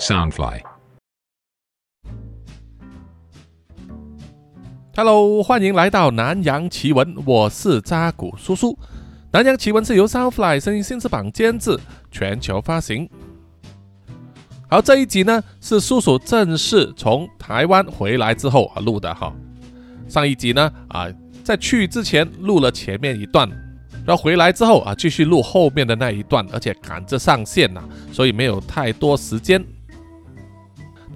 [0.00, 0.62] Soundfly。
[4.96, 8.78] Hello，欢迎来到南洋奇闻，我是扎古叔叔。
[9.30, 11.78] 南洋奇闻是由 Soundfly 声音新翅膀监制，
[12.10, 13.08] 全球发行。
[14.70, 19.30] 好，这一集呢是叔叔正式从台湾回来之后啊录的哈。
[20.08, 21.08] 上一集呢啊
[21.44, 23.46] 在去之前录了前面一段，
[24.06, 29.62] 然后回来之后啊继续录后面的那一段，而且赶着上线呐、所以没有太多时间。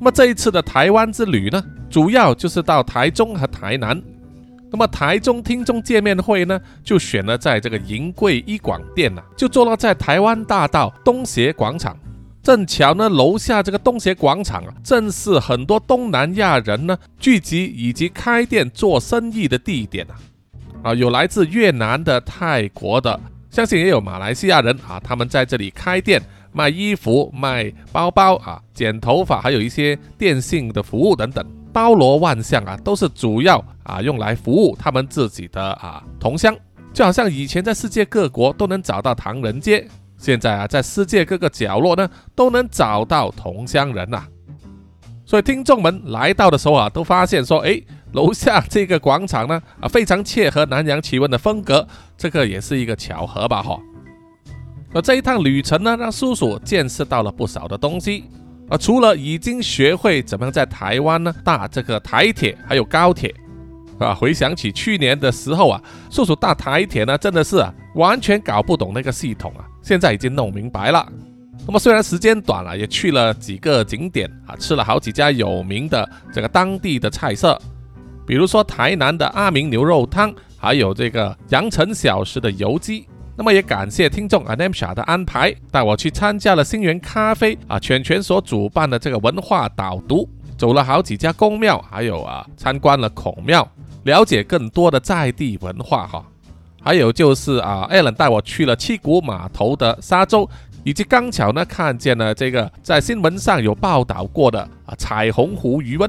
[0.05, 3.99] 那么这一次的台湾之旅呢，主要就是到台中和台南。
[4.71, 11.97] 那么台中听众见面会呢，就选了在这个银贵一广店呐、就坐落在台湾大道东协广场。
[12.43, 20.13] 正巧呢，楼下这个东协广场啊，正是很多东南亚人呢聚集以及开店做生意的地点啊。
[20.83, 23.19] 啊，有来自越南的、泰国的，
[23.49, 26.21] 相信也有马来西亚人啊，他们在这里开店。
[26.55, 36.57] 卖衣服、卖包包啊、剪头发，还有一些电信的服务等等，包罗万象啊，都是主要啊用来服务他们自己的啊同乡。
[36.93, 39.85] 就好像以前在世界各国都能找到唐人街，
[40.17, 44.25] 现在啊在世界各个角落呢都能找到同乡人呐、
[45.27, 51.85] 所以听众们来到的时候啊，都发现说，诶，楼下这个广场呢啊非常切合南洋奇闻的风格，
[52.17, 53.77] 这个也是一个巧合吧，哈。
[54.95, 58.25] 而这一趟旅程呢，让叔叔见识到了不少的东西。
[58.71, 63.35] 啊，除了已经学会怎么样在台湾呢搭这个台铁还有高铁，
[63.99, 67.63] 啊，回想起去年的时候啊，叔叔搭台铁呢，真的是
[67.95, 71.07] 完全搞不懂那个系统啊，现在已经弄明白了。
[71.67, 77.61] 那么虽然时间短了，也去了几个景点啊，吃了好几家有名的这个当地的菜色，
[78.27, 83.07] 比如说台南的阿明牛肉汤，还有这个阳城小食的油鸡。
[83.37, 93.69] 那么也感谢听众 Anemsha 的安排，带我去参加了星源咖啡啊犬犬所主办的这个文化导读，走了好几家宫庙，还有啊参观了孔庙，
[94.05, 96.25] 了解更多的在地文化哈。
[96.81, 100.49] 还有就是啊，Allen 带我去了七股码头的沙洲，
[100.85, 106.09] 以及刚巧呢看见了这个在新闻上有报道过的啊彩虹湖渔翁。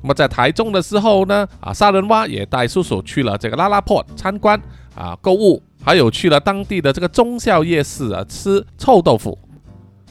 [0.00, 4.60] 那么在台中的时候呢，啊沙人蛙也带叔叔去了这个拉拉破参观
[4.94, 5.60] 啊购物。
[5.82, 9.38] 还有去了当地的这个忠孝夜市啊，吃臭豆腐。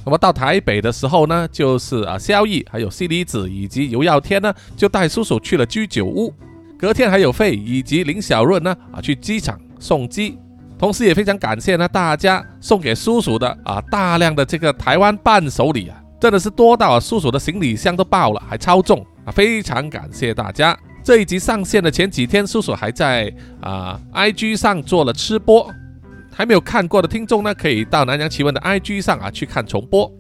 [0.06, 6.34] 那么到台北的时候呢，就是啊萧逸，还有西离子以及尤耀天呢，就带叔叔去了居酒屋。
[6.80, 10.38] 隔天还有费以及林小润呢啊去机场送机，
[10.78, 20.78] 同时也非常感谢呢大家送给叔叔的啊大量的这个台湾伴手礼啊，真的是多到啊叔叔的行李箱都爆了，还超重啊，非常感谢大家。
[21.08, 25.74] 这一集上线的前几天，叔叔还在啊、IG 上做了吃播，
[26.30, 30.12] 还没有看过的听众呢，可以到南洋奇闻的 IG 上啊去看重播。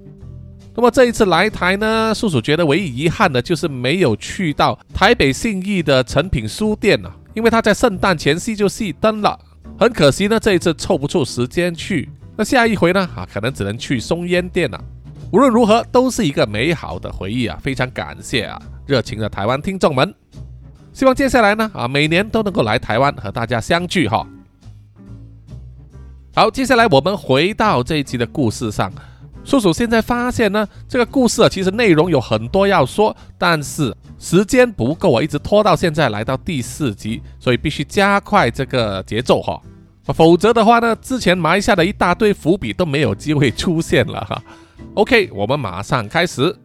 [0.73, 9.37] 那么这一次来台呢，叔叔觉得唯一遗憾的就是没有去到台北信义的诚品书店啊，因为他在圣诞前夕就熄灯了，
[9.77, 12.07] 很可惜呢，这一次凑不出时间去。
[12.37, 14.81] 那下一回呢啊，可能只能去松烟店了。
[15.33, 17.59] 无论如何，都是一个美好的回忆啊！
[17.61, 20.15] 非常感谢啊，热情的台湾听众们。
[20.97, 24.25] 希望接下来呢，啊，每年都能够来台湾和大家相聚哈。
[26.33, 28.91] 好，接下来我们回到这一集的故事上。
[29.45, 39.61] 叔叔现在发现呢，这个故事啊，其实内容有很多要说，但是时间不够啊，一直拖到现在来到第四集，所以必须加快这个节奏哈。
[40.15, 44.41] 否则的话呢，之前埋下的一大堆伏笔都没有机会出现了哈。
[44.95, 46.57] OK，我们马上开始。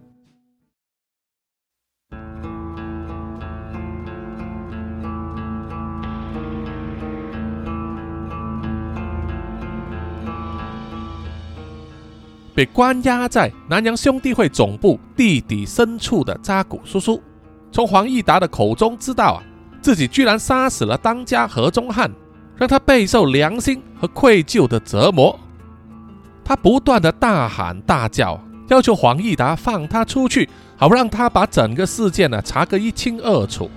[12.54, 17.22] 被关押在南洋兄弟会总部地底深处的扎古叔叔，
[17.70, 19.42] 从黄义达的口中知道啊，
[19.80, 22.10] 自己居然杀死了当家何忠汉，
[22.56, 25.38] 让他备受良心和愧疚的折磨。
[26.44, 28.38] 他不断的大喊大叫，
[28.68, 33.70] 要求黄义达放他出去，好让他把整个事件呢查个一清二楚。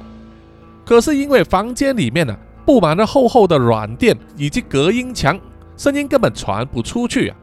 [0.84, 2.36] 可是因为房间里面呢
[2.66, 5.40] 布满了厚厚的软垫以及隔音墙，
[5.78, 7.38] 声音根本传不出去啊。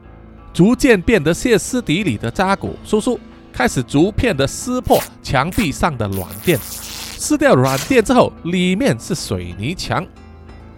[0.53, 3.19] 逐渐变得歇斯底里的扎古叔叔
[3.51, 10.05] 开始逐片的撕破墙壁上的软垫，撕掉软垫之后，里面是水泥墙。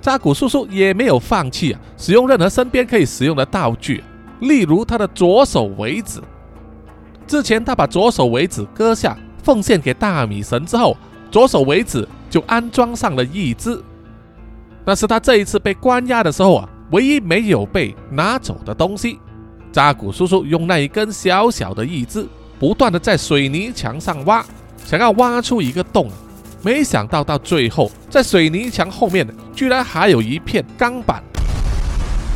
[0.01, 4.03] 扎古叔叔也没有放弃啊，使用任何身边可以使用的道具，
[4.39, 6.21] 例如他的左手尾指。
[7.27, 10.95] 之前他把左手尾指割下，奉献给大米神之后，
[11.31, 13.81] 左手尾指就安装上了义肢。
[14.85, 19.19] 那是他这一次被关押的时候啊，唯一没有被拿走的东西。
[19.75, 22.25] 扎古叔叔用那一根小小的义肢，
[22.57, 24.41] 不断的在水泥墙上挖，
[24.85, 26.09] 想要挖出一个洞。
[26.63, 31.21] 没想到到最后，在水泥墙后面居然还有一片钢板，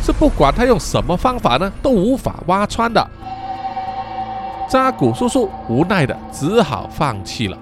[0.04, 3.10] 是不管他用什么方法呢，都无法挖穿的。
[4.68, 7.58] 扎古叔叔无奈的只好放弃了，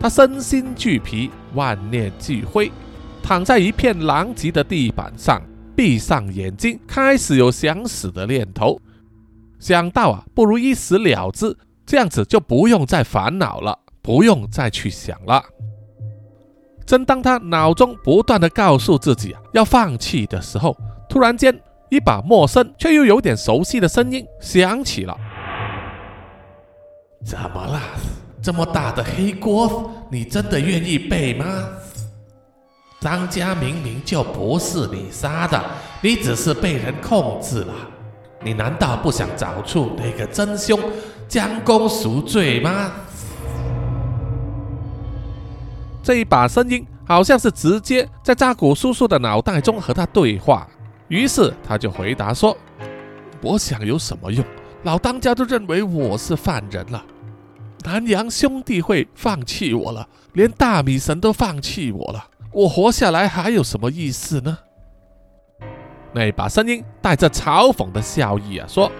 [0.00, 2.72] 他身心俱疲，万念俱灰，
[3.22, 5.38] 躺在一片狼藉的地板上，
[5.76, 8.80] 闭上眼睛，开始有想死的念头。
[9.58, 15.42] 想到啊，不如一死了之，这样子就不用再烦恼了，不用再去想了。
[16.84, 20.76] 正当他脑中不断的告诉自己啊要放弃的时候，
[21.08, 21.58] 突然间，
[21.88, 25.16] 一把陌生却又有点熟悉的声音响起了。
[27.24, 27.80] 怎么了？
[28.40, 31.46] 这么大的黑锅，你真的愿意背吗？
[33.00, 35.60] 张家明明就不是你杀的，
[36.00, 37.74] 你只是被人控制了。
[38.46, 40.78] 你难道不想找出那个真凶，
[41.26, 42.92] 将功赎罪吗？
[46.00, 50.64] 这一把声音好像是直接在扎古叔叔的脑袋中和他对话，
[51.08, 52.56] 于是他就回答说
[53.42, 54.44] ：“我想有什么用？
[54.84, 57.04] 老当家都认为我是犯人了，
[57.82, 64.58] 南洋兄弟会放弃我了，连大米神都放弃我了，我活下来还有什么意思呢？”
[66.12, 68.90] 那把声音带着嘲讽的笑意啊，说：“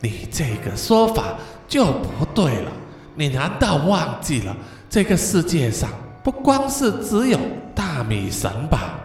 [0.00, 1.34] 你这个说法
[1.68, 2.72] 就不对了，
[3.14, 4.56] 你难道忘记了
[4.88, 5.88] 这个世界上？”
[6.22, 7.38] 不光是只有
[7.72, 8.98] 大米神吧，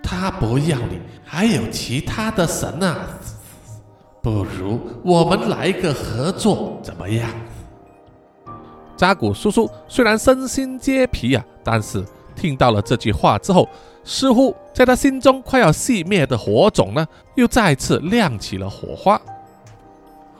[0.00, 2.96] 他不要你，还有其他的神啊。
[4.22, 7.28] 不如我们来个合作，怎么样？
[8.96, 13.68] 扎古叔叔虽然身心皆疲啊，但是听到了这句话之后，
[14.04, 17.06] 似乎在他心中快要熄灭的火种呢，
[17.36, 19.20] 又再次亮起了火花。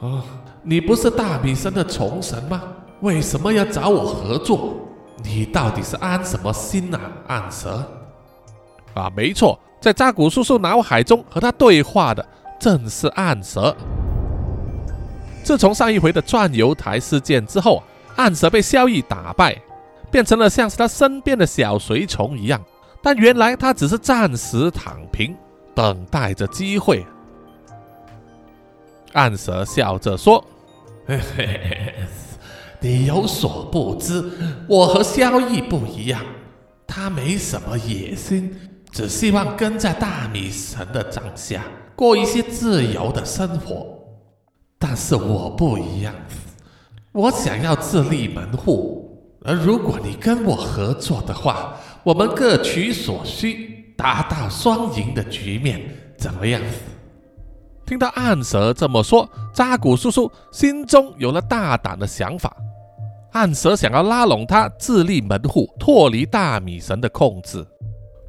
[0.01, 0.23] 啊，
[0.61, 2.61] 你不是大比神的虫神吗？
[3.01, 4.75] 为什么要找我合作？
[5.23, 7.83] 你到底是安什么心啊，暗蛇？
[8.93, 12.25] 啊，没错，在扎古叔叔脑海中和他对话的
[12.59, 13.75] 正是暗蛇。
[15.43, 17.81] 自从上一回的转油台事件之后，
[18.15, 19.55] 暗蛇被萧逸打败，
[20.13, 22.63] 变成了像是他身边的小随从一样。
[23.01, 25.35] 但原来他只是暂时躺平，
[25.73, 27.03] 等待着机会。
[29.13, 30.45] 暗蛇笑着说
[31.07, 31.93] ：“嘿嘿嘿。”
[32.79, 34.23] 你有所不知，
[34.67, 36.21] 我和萧逸不一样，
[36.85, 38.53] 他没什么野心，
[38.91, 41.63] 只希望跟在大米神的掌下
[41.95, 43.87] 过一些自由的生活。
[44.77, 46.13] 但是我不一样，
[47.13, 49.02] 我想要自立门户，
[49.45, 51.73] 而如果你跟我合作的话，
[52.03, 55.81] 我们各取所需，达到双赢的局面，
[56.17, 56.61] 怎么样？
[57.85, 62.55] 听到暗蛇这么说，扎古叔叔心中有了大胆的想法。
[63.33, 67.65] 暗蛇想要拉拢他自立门户，脱离大米神的控制。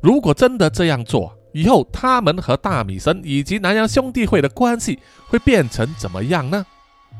[0.02, 6.66] 如果真的这样做，以后他们和大米神以及南洋兄弟会的关系会变成怎么样呢？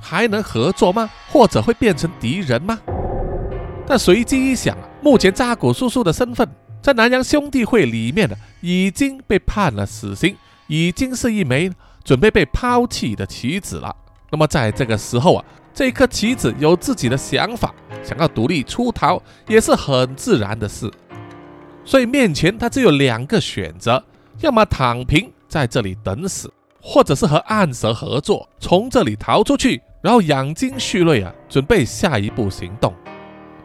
[0.01, 1.09] 还能合作吗？
[1.31, 2.81] 或者会变成敌人吗？
[3.87, 6.49] 但随机一想啊，目前扎古叔叔的身份
[6.83, 10.37] 在南洋兄弟会里面呢，已经被判了死刑，
[10.67, 11.71] 已经是一枚
[12.03, 13.95] 准备被抛弃的棋子了。
[14.31, 15.45] 那么在这个时候啊。
[15.77, 20.89] 这颗棋子有自己的想法，想要独立出逃也是很自然的事。
[21.85, 24.01] 所以面前他只有两个选择：
[24.39, 26.49] 要么躺平在这里等死，
[26.81, 32.95] 或者是和暗蛇合作，从这里逃出去，然后养精蓄锐啊，准备下一步行动。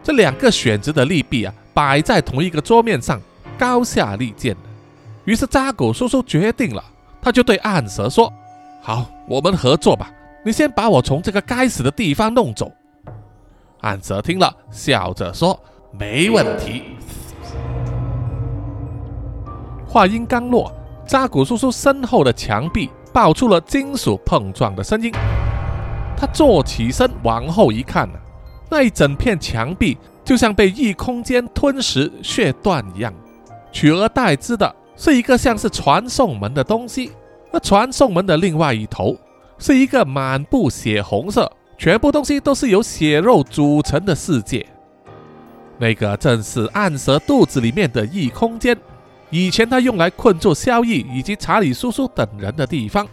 [0.01, 3.19] 这两个选择的利弊啊，摆在同一个桌面上，
[3.57, 4.55] 高下立见。
[5.25, 6.83] 于是扎古叔叔决定了，
[7.21, 8.31] 他就对暗蛇说
[8.81, 10.11] ：“好，我们合作吧。”
[10.43, 12.71] 你先把我从这个该死的地方弄走。
[13.81, 15.59] 暗蛇听了，笑着说
[15.91, 16.83] ：“没问题。”
[19.85, 20.71] 话音刚落，
[21.05, 25.11] 扎古叔叔身后的墙壁爆出了金属碰撞的声音。
[26.15, 28.09] 他坐起身，往后一看，
[28.69, 33.13] 那一整片墙壁就像被异空间吞食、血断一样。
[33.71, 37.11] 取而代之的是一个像是传送门的东西，
[37.51, 39.17] 而传送门的另外一头。
[39.61, 44.65] 是一个满布血红色，全部东西都是由血肉组成的世界。
[45.77, 48.77] 那个正是暗蛇肚子里面的异空间，
[49.29, 53.05] 以前他用来困住萧逸以及查理叔叔等人的地方。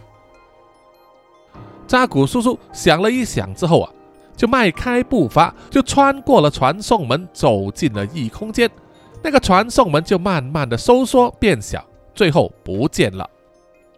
[1.85, 3.91] 扎古叔叔想了一想之后啊，
[4.37, 8.69] 就迈开步伐就穿过了传送门走进了异空间。
[9.23, 13.27] 那个传送门就慢慢的收缩变小最后不见了。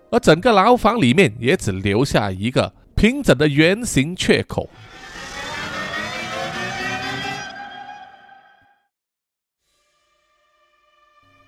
[0.10, 4.68] 而整个牢房里面也只留下一个平整的圆形缺口。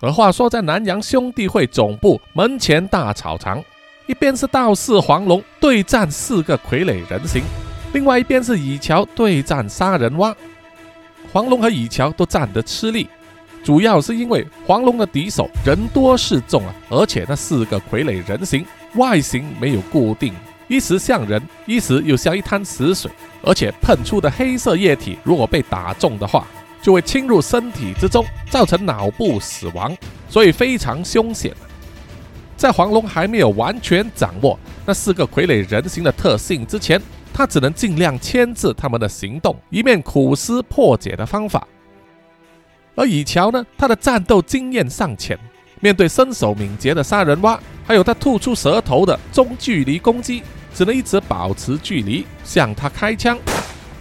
[0.02, 3.64] 而话说在南阳兄弟会总部门前大草场
[4.08, 7.44] 一边是道士黄龙对战四个傀儡人形。
[7.94, 10.36] 另外一边是蚁桥对战杀人蛙。
[11.34, 13.08] 黄龙和蚁桥都战得吃力，
[13.64, 20.34] 主要是因为黄龙的敌手人多势众啊，而且那四个傀儡人形外形没有固定，
[20.68, 23.10] 一时像人，一时又像一滩死水，
[23.44, 26.46] 而且喷出的黑色液体，如果被打中的话，
[26.82, 29.96] 就会侵入身体之中，造成脑部死亡，
[30.28, 31.54] 所以非常凶险。
[32.58, 37.02] 在黄龙还没有完全掌握那四个傀儡人形的特性之前，
[37.34, 41.68] 他只能尽量牵制他们的行动，一面苦思破解的方法。
[42.96, 45.40] 而以乔呢，他的战斗经验尚浅，
[45.80, 53.38] 面对身手敏捷的杀人蛙，还有他吐出舌头的中距离攻击，只能一直保持距离向他开枪。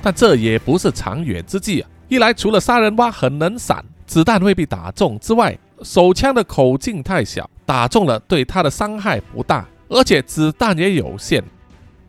[0.02, 1.88] 但这也不是长远之计啊！
[2.08, 11.44] 一来，除了杀人蛙很能闪，子弹未必打中之外，手枪的口径太小，打中了对他的伤害不大，而且子弹也有限。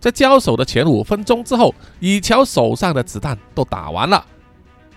[0.02, 4.26] 在交手的前五分钟之后，以乔手上的子弹都打完了，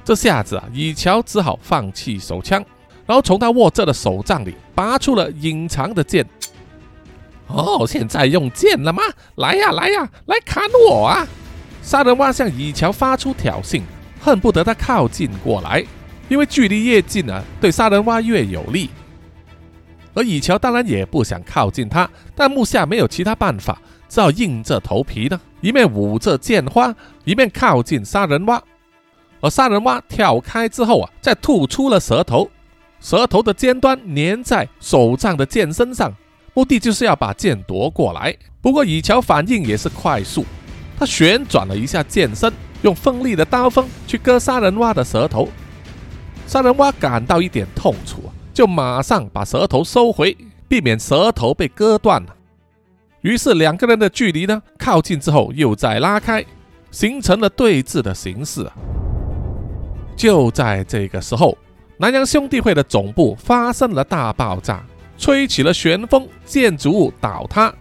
[0.02, 2.64] 这下子啊，以乔只好放弃手枪，
[3.06, 6.26] 然后从他握着的手杖里拔出了隐藏的剑。
[7.48, 9.02] 哦，现在用剑了吗？
[9.34, 11.28] 来呀，来呀，来砍我啊！
[11.82, 13.82] 杀人蛙向以乔发出挑衅。
[14.22, 15.84] 恨不得他靠近过来，
[16.30, 18.88] 因为距离越近啊，对杀人蛙越有利。
[20.14, 23.78] 而以乔当然也不想靠近他，但木下没有其他办法，
[24.14, 26.94] 只好硬着头皮呢，一面舞着剑花，
[27.24, 28.62] 一面靠近杀人蛙。
[29.40, 32.48] 而杀人蛙跳开之后啊，再吐出了舌头，
[33.00, 36.14] 舌头的尖端粘在手杖的剑身上，
[36.54, 38.32] 目的就是要把剑夺过来。
[38.62, 40.46] 不过以乔反应也是快速，
[40.96, 42.52] 他旋转了一下剑身。
[42.82, 45.48] 用锋利的刀锋去割杀人蛙的舌头，
[46.46, 50.36] 杀人蛙感到一点痛楚就马上把舌头收回，
[50.68, 52.28] 避免舌头被割断了。
[53.24, 56.44] 于是两个人的距离呢靠近之后又再拉开，
[56.90, 58.70] 形成了对峙的形式。
[60.14, 61.56] 就在这个时候，
[61.96, 64.84] 南洋兄弟会的总部发生了大爆炸，
[65.16, 67.72] 吹起了旋风，建筑物倒塌，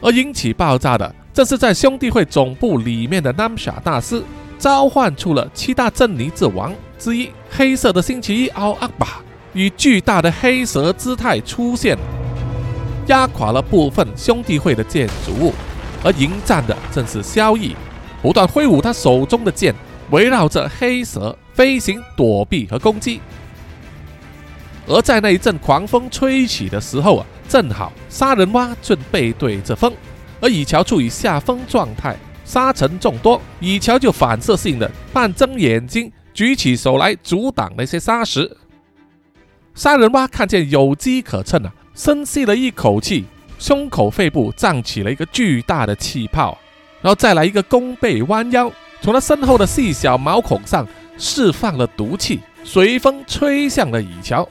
[0.00, 1.14] 而引起爆炸的。
[1.32, 4.20] 正是在兄弟会总部里面的南沙大师
[4.58, 9.22] 召唤出了七大镇尼之王之一黑色的星期一奥阿巴，
[9.54, 11.96] 以巨大的黑蛇姿态出现，
[13.08, 15.52] 压垮了部分兄弟会的建筑物。
[16.04, 17.74] 而迎战的正是萧逸，
[18.22, 19.74] 不断挥舞他手中的剑，
[20.10, 23.20] 围绕着黑蛇飞行、躲避和攻击。
[24.86, 29.92] 而在那一阵狂风吹起的时候啊，正好杀人蛙正背对着风。
[30.40, 38.56] 而蚁乔处于下风状态，沙尘众多，蚁乔就反射性的半睁眼睛，举起手来阻挡那些沙石。
[39.74, 43.24] 杀人蛙看见有机可乘啊，深吸了一口气，
[43.58, 46.56] 胸口肺部胀起了一个巨大的气泡，
[47.02, 50.86] 然后再来一个弓背弯腰，从他身后的细小毛孔上
[51.18, 54.48] 释放了毒气，随风吹向了蚁乔。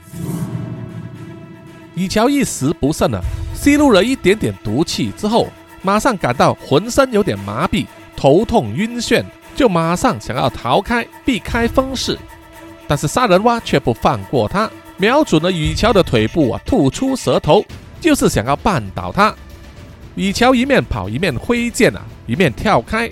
[1.94, 3.20] 蚁乔一时不慎啊，
[3.54, 5.48] 吸入了一点点毒气之后。
[5.80, 7.86] 马上感到浑身有点麻痹、
[8.16, 9.24] 头痛、晕眩，
[9.54, 12.18] 就马上想要逃开、避开风势。
[12.88, 14.68] 但是杀人蛙却不放过他，
[15.00, 17.64] 瞄准了雨乔的腿部啊，吐出舌头，
[18.00, 19.32] 就是想要绊倒他。
[20.16, 23.08] 雨乔一面跑一面挥剑啊，一面跳开。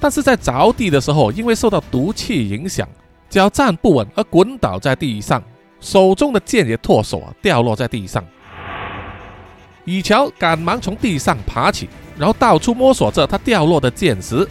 [0.00, 2.88] 但是在着地的时候，因为受到毒气影响，
[3.30, 5.40] 脚站不稳而滚倒在地上，
[5.80, 8.24] 手中的剑也脱手啊，掉落在地上。
[9.84, 11.88] 雨乔赶忙从地上爬起，
[12.18, 14.46] 然后到处摸索着他掉落的剑石。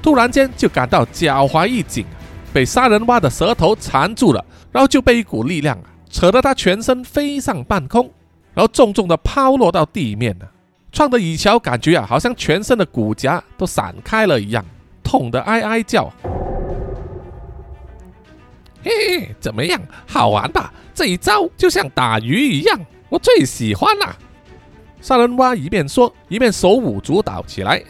[0.00, 2.06] 突然间就感到脚踝一紧，
[2.52, 8.08] 被杀人蛙的舌头缠住了，然后就被一股力量啊扯得他全身飞上半空，
[8.52, 10.46] 然后重重的抛落到地面了，
[10.92, 14.62] 撞得雨乔感觉啊好像全身的骨甲都散开了一样，
[15.02, 16.12] 痛得哀哀叫。
[18.84, 19.80] 嘿嘿，怎么样？
[20.06, 20.72] 好玩吧？
[20.94, 22.78] 这一招就像打鱼一样，
[23.08, 24.14] 我最喜欢了。
[25.00, 27.82] 杀人蛙一边说，一边手舞足蹈起来。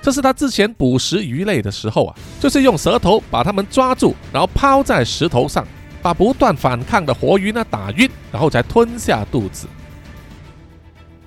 [0.00, 5.64] 这是他之前捕食鱼类的时候啊，就是用舌头把它们抓住，然后抛在石头上，
[6.02, 9.66] 把不断反抗的活鱼呢打晕，然后才吞下肚子。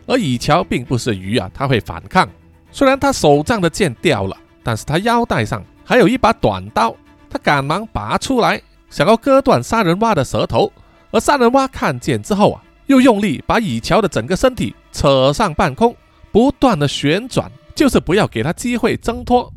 [0.06, 2.30] 而蚁乔并不是鱼啊，他会反抗。
[2.72, 6.96] 虽然他手上的剑掉了，但是他腰带上还有一把短刀，
[7.30, 10.72] 他赶忙拔出来，想要割断杀人蛙的舌头。
[11.12, 12.62] 而杀人蛙看见之后啊。
[12.88, 15.96] 又用力把蚁乔的整个身体扯上半空，
[16.32, 19.52] 不断的旋转，就是不要给他机会挣脱。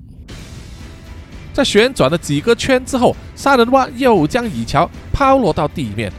[1.58, 6.12] 在旋转了几个圈之后，杀人蛙又将蚁乔抛落到地面，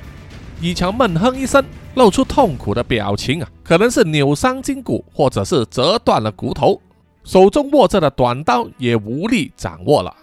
[0.59, 1.63] 以乔闷哼一声，
[1.95, 6.81] 露出痛苦的表情啊，可能是扭伤筋骨，或者是折断了骨头，
[7.23, 10.13] 手中握着的短刀也无力掌握了。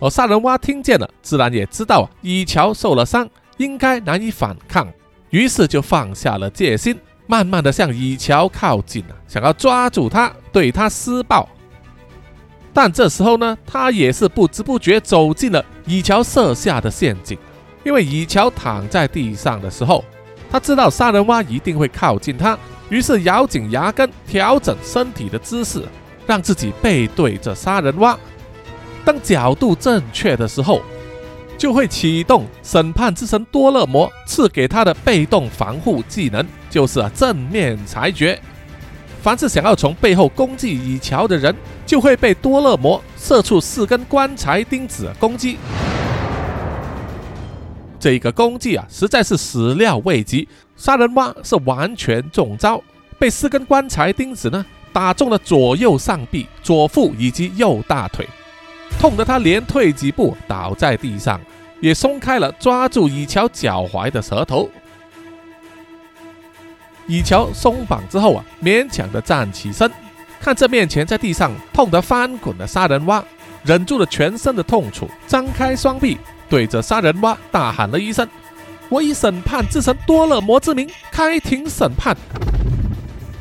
[0.00, 4.92] 而杀人蛙听见了，自然也知道啊，以乔受了伤，应该难以反抗，
[5.30, 11.48] 于是就放下了戒心，慢慢的向以乔靠近了，想要抓住他，对他施暴。
[12.74, 17.38] 但这时候呢，他也是不知不觉走进了以乔设下的陷阱。
[17.84, 20.04] 因为以乔躺在地上的时候，
[20.50, 22.56] 他知道杀人蛙一定会靠近他，
[22.88, 25.82] 于是咬紧牙根，调整身体的姿势，
[26.26, 28.16] 让自己背对着杀人蛙。
[29.04, 30.80] 当角度正确的时候，
[31.58, 38.40] 就会启动审判之神多勒摩赐给他的被动防护技能，就是正面裁决。
[39.22, 41.54] 凡是想要从背后攻击以乔的人，
[41.86, 45.58] 就会被多勒摩射出四根棺材钉子攻击。
[48.00, 50.48] 这个攻击啊，实在是始料未及。
[50.76, 52.82] 杀人蛙是完全中招，
[53.16, 58.28] 被四根棺材钉子呢打中了左右上臂、左腹以及右大腿，
[58.98, 61.40] 痛得他连退几步倒在地上，
[61.80, 64.68] 也松开了抓住以乔脚踝的舌头。
[67.06, 69.90] 以乔松绑之后啊，勉强的站起身，
[70.40, 73.22] 看着面前在地上痛得翻滚的杀人蛙，
[73.64, 76.18] 忍住了全身的痛楚，张开双臂，
[76.48, 78.26] 对着杀人蛙大喊了一声
[78.88, 82.16] ：“我以审判之神多勒摩之名开庭审判！”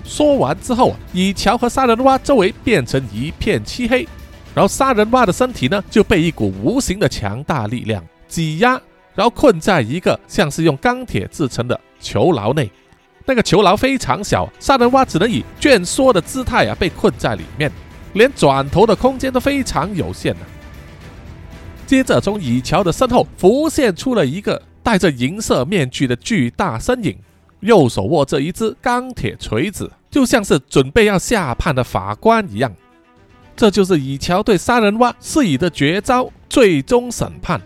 [0.04, 4.08] 说完之后啊，以乔和杀人蛙周围变成一片漆黑，
[4.54, 8.72] 然后杀人蛙的身体呢就被一股无形的强大力量挤压，
[9.16, 12.70] 然后困在一个像是用钢铁制成的囚牢内。
[13.26, 17.72] 那个囚牢非常小，杀人蛙只能以蜷缩的姿态啊被困在里面，
[18.14, 20.42] 连转头的空间都非常有限呢。
[21.86, 27.18] 接着，从以乔的身后浮现出了一个戴着银色面具的巨大身影，
[27.60, 32.74] 右手握着一只钢铁锤子，就像是准备要下判的法官一样。
[33.56, 37.62] 这就是以乔对杀人蛙施以的绝招——最终审判。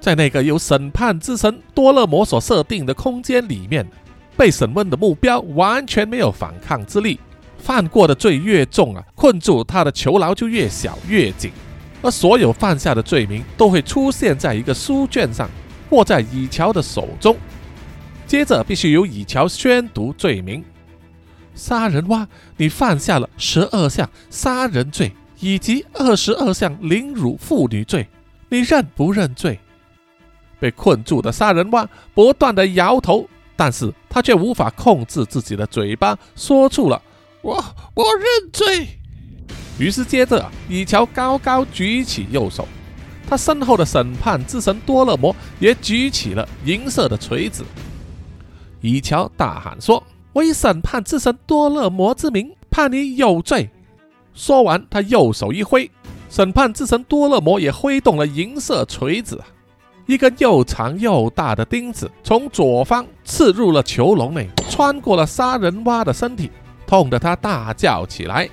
[0.00, 3.86] 在那个由审判之神多勒摩所设定的空间里面，
[4.36, 7.18] 被审问的目标完全没有反抗之力，
[7.58, 11.50] 犯过的罪越重啊，困住他的囚牢就越小越紧，
[12.02, 15.50] 而所有犯下的罪名都会出现在一个书卷上，
[15.90, 17.36] 握在以乔的手中，
[18.26, 20.62] 接着必须由以乔宣读罪名：
[21.54, 28.06] 杀人蛙，你犯下了十二项杀人罪以及二十二项凌辱妇女罪，
[28.50, 29.58] 你认不认罪？
[30.58, 37.00] 被困住的杀人蛙不断的摇头，但是他却无法控制自己的嘴巴，说出了
[37.42, 37.54] “我
[37.94, 38.88] 我认罪”。
[39.78, 42.66] 于是接着，以乔高高举起右手，
[43.28, 47.64] 他身后的审判之神多勒摩也举起了银色的锤子。
[48.80, 53.68] 以乔大喊说：“我以审判之神多勒摩之名，判你有罪。”
[54.32, 55.90] 说完，他右手一挥，
[56.30, 59.42] 审判之神多勒摩也挥动了银色锤子。
[60.06, 66.48] 一根又长又大的钉子从左方刺入了囚笼内，穿过了杀人蛙的身体，
[66.86, 68.48] 痛得他大叫起来。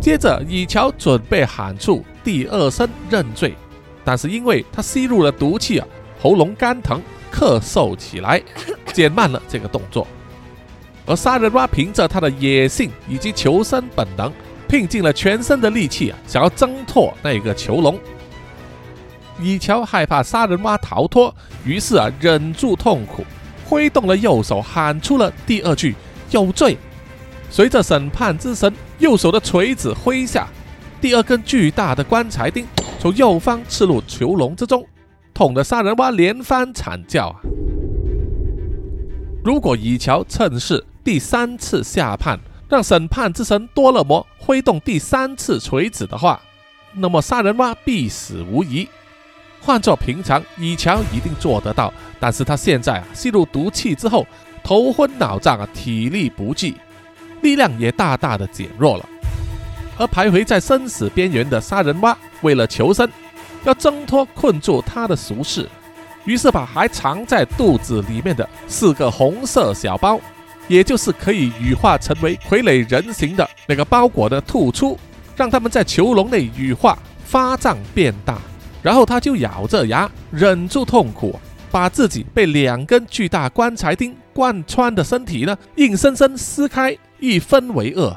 [0.00, 3.54] 接着，以乔准备喊出第二声认罪，
[4.04, 5.86] 但是因为他吸入了毒气啊，
[6.20, 7.00] 喉咙干疼，
[7.32, 8.42] 咳嗽起来，
[8.92, 10.06] 减慢了这个动作。
[11.06, 14.32] 而杀人蛙凭着他的野性以及求生本能，
[14.68, 17.96] 拼尽了全身的力气啊，想要挣脱那个囚笼。
[19.38, 23.24] 以乔害怕杀人蛙逃脱，于是啊，忍住痛苦，
[23.66, 25.94] 挥动了右手，喊出了第二句
[26.30, 26.76] “有罪”。
[27.50, 30.48] 随着审判之神右手的锤子挥下，
[31.00, 32.66] 第二根巨大的棺材钉
[32.98, 34.84] 从右方刺入囚笼之中，
[35.32, 37.40] 捅得杀人蛙连番惨叫啊！
[39.44, 46.40] 如果以乔趁势第三次下判，让审判之神多勒摩挥动第三次锤子的话，
[46.94, 48.88] 那么杀人蛙必死无疑。
[49.66, 51.92] 换做平常，以乔一定做得到。
[52.20, 54.24] 但是他现在啊，吸入毒气之后，
[54.62, 56.76] 头昏脑胀啊，体力不济，
[57.42, 59.04] 力量也大大的减弱了。
[59.98, 63.10] 而徘徊在生死边缘的杀人蛙，为了求生，
[63.64, 65.68] 要挣脱困住他的俗世，
[66.24, 70.20] 于是把还藏在肚子里面的四个红色小包，
[70.68, 74.96] 也就是可以羽化成为傀儡人形的那个包裹的吐出，
[75.34, 78.38] 让他们在囚笼内羽化发胀变大。
[78.86, 81.34] 然后他就咬着牙，忍住痛苦，
[81.72, 88.16] 把自己被两根巨大棺材钉贯穿的身体呢，硬生生撕开，一分为二。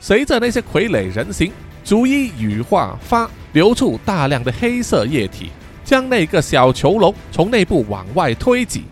[0.00, 1.52] 随着那些傀儡人形
[1.84, 5.50] 逐一羽化发，流出大量的黑色液体，
[5.84, 8.84] 将那个小囚笼从内部往外推挤，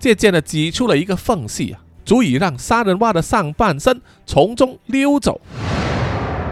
[0.00, 5.40] 渐渐的挤出了一个缝隙啊，足以让杀人蛙的上半身从中溜走。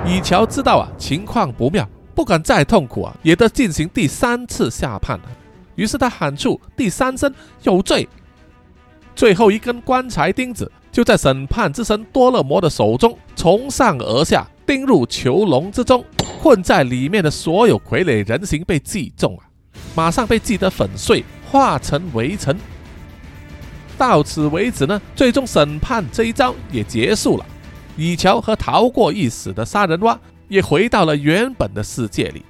[0.07, 1.85] 以乔知道啊情况不妙，
[2.19, 5.25] 不敢再痛苦啊，也得进行第三次下判了。
[5.77, 8.09] 于是他喊出第三声有罪。
[9.15, 16.05] 最后一根棺材钉子就在审判之神多勒摩的手中从上而下钉入囚笼之中，
[16.43, 19.47] 困在里面的所有傀儡人形被击中啊，
[19.95, 22.59] 马上被击得粉碎，化成围城。
[23.97, 27.47] 到此为止呢，最终审判这一招也结束了。
[27.97, 32.45] 以乔和逃过一死的杀人蛙也回到了原本的世界里，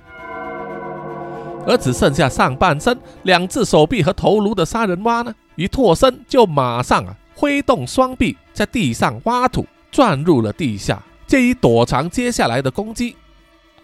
[1.66, 5.34] 而只剩下上半身、两只手臂和头颅的杀人蛙呢？
[5.56, 13.16] 一脱身就马上啊挥动双臂在地上挖土，钻入了地下，借以躲藏接下来的攻击。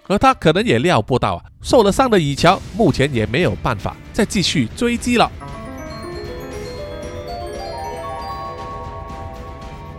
[0.07, 5.31] 而他可能也料不到啊，受了伤的以乔目前也没有办法再继续追击了。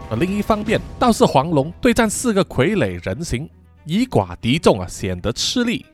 [0.10, 3.49] 而另一方面，倒是黄龙对战四个傀儡人形，
[3.86, 5.86] 以寡敌众啊，显得吃力，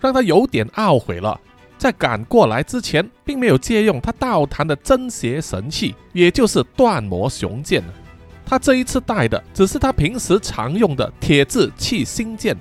[0.00, 1.38] 让他有点懊悔了。
[1.76, 7.82] 在赶过来之前，并没有借用他道坛的真邪神器，也就是断魔雄剑
[8.46, 12.56] 他这一次带的只是他平时常用的铁质气星剑，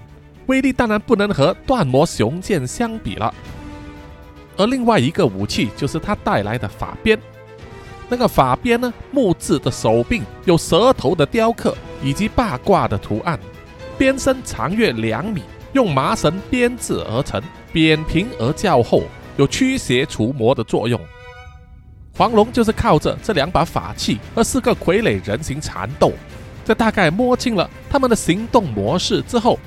[0.47, 3.31] 威力当然不能和断魔雄剑相比了。
[4.57, 7.19] 而另外一个武器就是他带来的法鞭，
[8.09, 13.39] 那个法鞭呢，木质的手柄有蛇头的雕刻以及八卦的图案，
[14.01, 17.39] 鞭身长约两米，用麻绳编制而成。
[17.71, 19.03] 扁平而较厚，
[19.37, 20.99] 有驱邪除魔的作用。
[22.17, 26.13] 黄龙就是靠着这两把法器和四个傀儡人形缠斗，
[26.65, 29.59] 在大概摸清了他们的行动模式之后，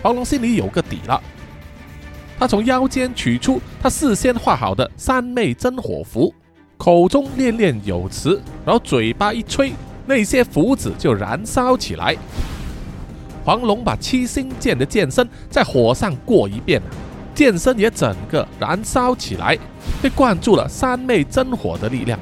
[0.00, 1.22] 黄龙心里有个底了。
[2.38, 6.32] 他从腰间取出他事先画好的三昧真火符，
[6.78, 9.74] 口中念念有词，然后嘴巴一吹，
[10.06, 12.16] 那些符纸就燃烧起来。
[13.44, 16.80] 黄龙把七星剑的剑身在火上过一遍。
[17.34, 19.58] 剑身也整个燃烧起来，
[20.02, 22.18] 被灌注了三昧真火的力量。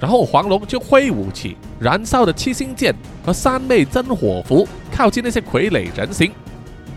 [0.00, 6.32] 然后黄龙就挥舞起燃烧的七星剑和三昧真火符，靠近那些傀儡人形。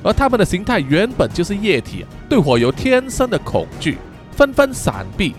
[0.04, 3.98] 而他们的形态原本就是液体，对火有天生的恐惧，
[4.32, 5.36] 纷纷闪避。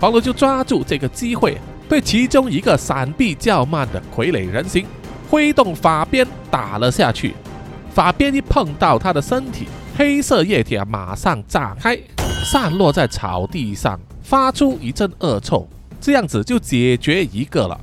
[0.00, 1.58] 黄龙就抓住这个机会，
[1.90, 4.86] 对其中一个闪避较慢的傀儡人形，
[5.28, 7.34] 挥动法鞭打了下去。
[7.94, 9.66] 法鞭一碰到他的身体。
[9.96, 11.98] 黑色液体啊，马上炸开，
[12.44, 15.68] 散落在草地上，发出一阵恶臭。
[16.00, 17.80] 这样子就解决一个了。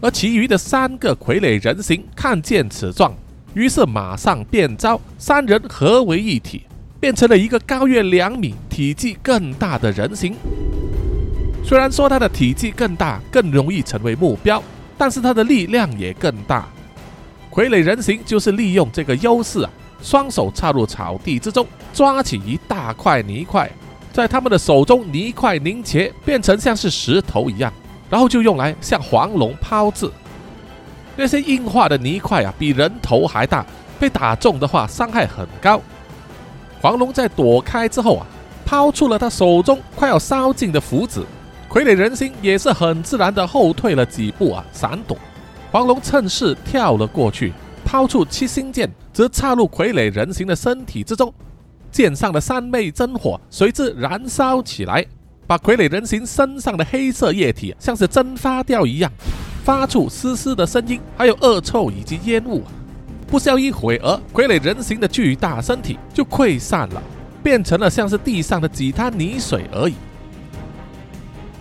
[0.00, 3.14] 而其余的三个傀儡人形看见此状，
[3.54, 6.62] 于是马上变招，三人合为一体，
[6.98, 10.34] 变成了一个高约两米、体积更大的人形。
[11.62, 14.60] 虽然说他的体积更大，更容易成为目标，
[15.00, 16.68] 但是他的力量也更大。
[17.50, 19.70] 傀儡人形就是利用这个优势啊。
[20.02, 23.70] 双手插入草地之中，抓起一大块泥块，
[24.12, 27.72] 在他们的手中，泥块凝结，变成像是石头一样，
[28.10, 30.10] 然后就用来向黄龙抛掷。
[31.16, 33.64] 那些硬化的泥块啊，比人头还大，
[33.98, 35.80] 被打中的话，伤害很高。
[36.82, 38.26] 黄龙在躲开之后啊，
[38.66, 41.22] 抛出了他手中快要烧尽的符纸，
[41.70, 45.16] 傀儡人形也是很自然的后退了几步啊，闪躲。
[45.70, 47.52] 黄龙趁势跳了过去。
[47.84, 51.32] 抛出七星剑，则插入傀儡人形的身体之中，
[51.90, 55.04] 剑上的三昧真火随之燃烧起来，
[55.46, 59.10] 把傀儡人形身上的黑色液体像是蒸发掉一样，
[59.64, 62.62] 发出嘶嘶的声音，还有恶臭以及烟雾。
[63.26, 67.02] 不消一会儿，傀儡人形的巨大身体就溃散了，
[67.42, 69.94] 变成了像是地上的几滩泥水而已。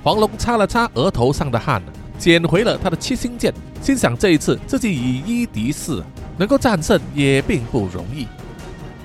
[0.10, 1.80] 黄龙擦了擦额头上的汗，
[2.18, 6.04] 捡回了他的七星剑，心想这一次自己以一敌四。
[6.36, 8.26] 能够战胜也并不容易，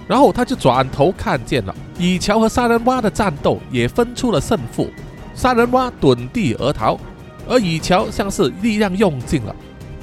[0.08, 4.88] 然后他就转头看见了以乔和杀人蛙的战斗也分出了胜负，
[5.34, 6.98] 杀人蛙遁地而逃，
[7.46, 9.54] 而以乔像是力量用尽了，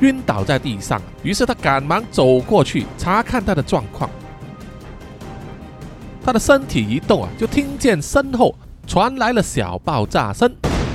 [0.01, 1.01] 晕倒在地上。
[1.23, 4.07] 于是他赶忙走过去查看他的状况，
[6.23, 8.53] 他的身体一动啊，就听见身后
[8.85, 10.53] 传来了小爆炸声。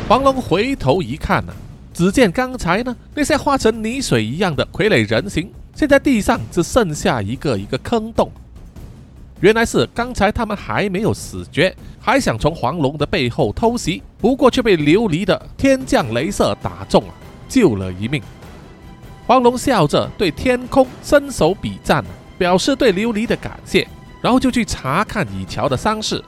[0.09, 1.53] 黄龙回头一看呢，
[1.93, 5.51] 只见刚才呢那些化成泥水一样的傀儡人形。
[5.75, 8.31] 现在地上只剩下一个一个坑洞，
[9.41, 17.15] 原来是刚才他们还没有死绝，还想从黄龙的背后偷袭，不过却被琉璃的天降镭射打中了，
[17.49, 18.23] 救了一命。
[19.27, 22.05] 黄龙笑着对天空伸手比赞，
[22.39, 23.87] 表示对琉璃的感谢，
[24.23, 26.23] 然后就去查看以乔的伤势。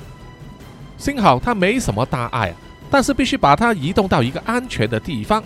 [0.98, 2.56] 幸好他没什么大碍啊，
[2.90, 5.42] 但是必须把它移动到一个安全的地方。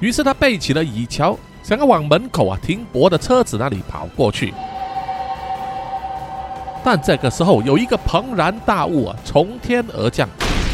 [0.00, 4.52] 于是他背起了椅桥，想要往门口啊停泊的车子那里跑过去。
[6.84, 10.28] 但这个时候，有一个庞然大物啊从天而降。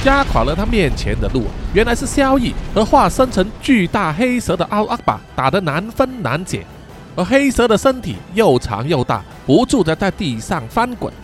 [0.05, 6.67] 压垮了他面前的路，原来是萧逸和化身成巨大黑蛇的奥阿巴打得难分难解，
[7.15, 11.15] 而黑蛇的身体又长又大，不住的在地上翻滚，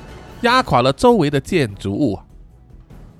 [0.43, 2.17] 压垮了周围的建筑物。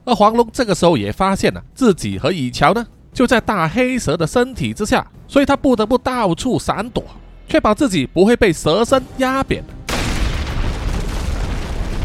[0.09, 7.05] 而黄龙这个时候也发现了自己和蚁桥呢就在大黑蛇的身体之下，所以他不得不到处闪躲，
[7.47, 9.63] 确保自己不会被蛇身压扁。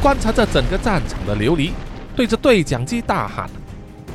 [0.01, 1.71] 观察着整个战场的琉璃。
[2.15, 3.49] 对着对讲机大喊：“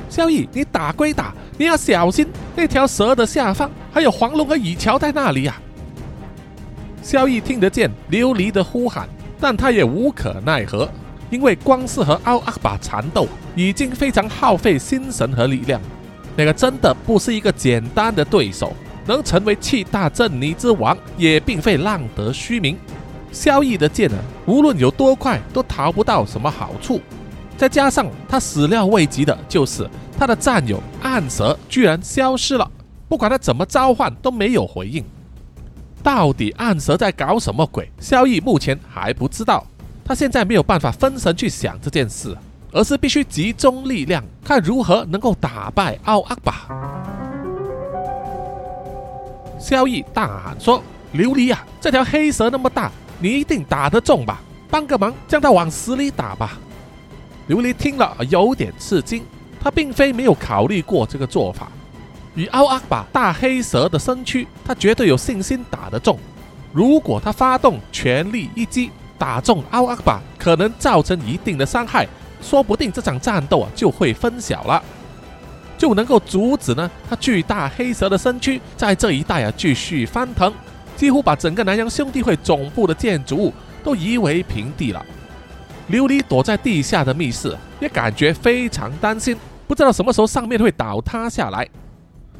[0.08, 2.24] 萧逸，你打归打，你要小心
[2.54, 5.56] 那条蛇的下方还有黄龙和蚁桥在那里呀！”
[7.02, 9.08] 萧逸听得见琉璃的呼喊，
[9.40, 10.88] 但他也无可奈何，
[11.30, 15.80] 因为光是和奥阿巴缠斗已经非常耗费心神和力量。
[16.36, 18.72] 那个真的不是一个简单的对手，
[19.06, 22.78] 能成为气大镇尼之王也并非浪得虚名。
[23.32, 27.00] 萧逸的剑啊，无论有多快，都讨不到什么好处。
[27.56, 32.70] 再加上他始料未及的就是他的战友暗蛇居然消失了，
[33.08, 35.04] 不管他怎么召唤都没有回应。
[36.02, 37.90] 到底暗蛇在搞什么鬼？
[37.98, 39.66] 萧逸目前还不知道。
[40.08, 42.34] 他现在没有办法分神去想这件事，
[42.72, 46.66] 而是必须集中力量，看如何能够打败奥阿巴。
[49.60, 54.40] 萧逸大喊说：“琉璃啊，这条黑蛇那么大，你一定打得中吧？
[54.70, 56.58] 帮个忙，将它往死里打吧。”
[57.46, 59.22] 琉璃听了有点吃惊，
[59.60, 61.70] 他并非没有考虑过这个做法。
[62.34, 66.18] 与奥阿巴大黑蛇的身躯，他绝对有信心打得中。
[66.72, 72.06] 如果他发动全力一击打中奥阿巴，可能造成一定的伤害，
[72.40, 74.82] 说不定这场战斗啊就会分晓了，
[75.76, 80.52] 就能够阻止呢他巨大黑蛇的身躯在这一带啊继续翻腾，
[80.96, 83.52] 几乎把整个南洋兄弟会总部的建筑物
[83.82, 85.04] 都夷为平地了。
[85.90, 91.66] 琉璃躲在地下的密室，也感觉非常担心，不知道什么时候上面会倒塌下来。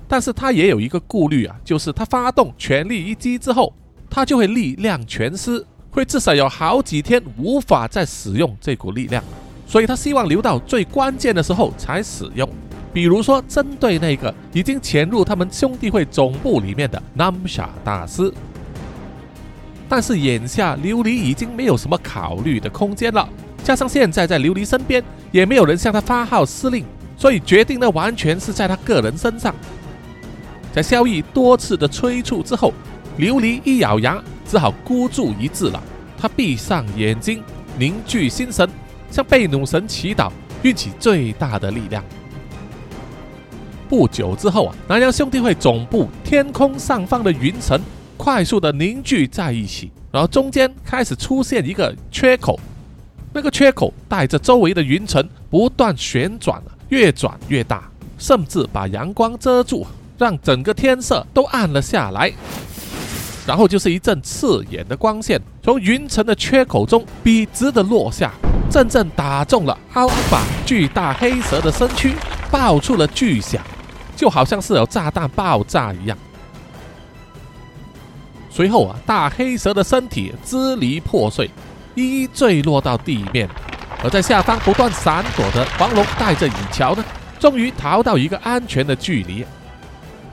[0.07, 3.75] 但是他也有一个顾虑啊，就是他发动全力一击之后，
[4.11, 5.65] 他就会力量全失，
[5.99, 9.21] 会至少有好几天无法再使用这股力量。
[9.67, 12.49] 所以他希望留到最关键的时候才使用，
[12.93, 18.33] 比如说针对那个已经潜入他们兄弟会总部里面的 Namsa 大师。
[19.89, 23.29] 但是眼下琉璃已经没有什么考虑的空间了，
[23.65, 26.85] 加上现在在琉璃身边也没有人向他发号施令，
[27.17, 29.53] 所以决定呢完全是在他个人身上。
[30.73, 32.73] 在萧逸多次的催促之后，
[33.19, 35.81] 琉璃一咬牙，只好孤注一掷了。
[36.19, 37.43] 他闭上眼睛，
[37.79, 38.69] 凝聚心神，
[39.11, 40.33] 向贝努神祈祷，
[40.63, 42.03] 运起最大的力量。
[43.89, 47.81] 不久之后啊，南洋兄弟会总部天空上方的云层。
[48.17, 52.59] 快速的凝聚在一起，然后中间开始出现一个缺口，
[53.33, 59.87] 那个缺口带着周围的云层不断旋转，越转越大，甚至把阳光遮住，
[60.19, 62.33] 让整个天色都暗了下来。
[63.49, 68.31] 然后就是一阵刺眼的光线从云层的缺口中笔直的落下，
[68.71, 72.15] 阵阵打中了阿尔法巨大黑蛇的身躯，
[72.51, 73.63] 爆出了巨响，
[74.15, 76.19] 就好像是有炸弹爆炸一样。
[78.51, 81.51] 随后啊，大黑蛇的身体支离破碎，
[81.95, 83.49] 一一坠落到地面。
[84.05, 87.03] 而在下方不断闪躲的黄龙带着蚁桥呢，
[87.41, 89.43] 终于逃到一个安全的距离。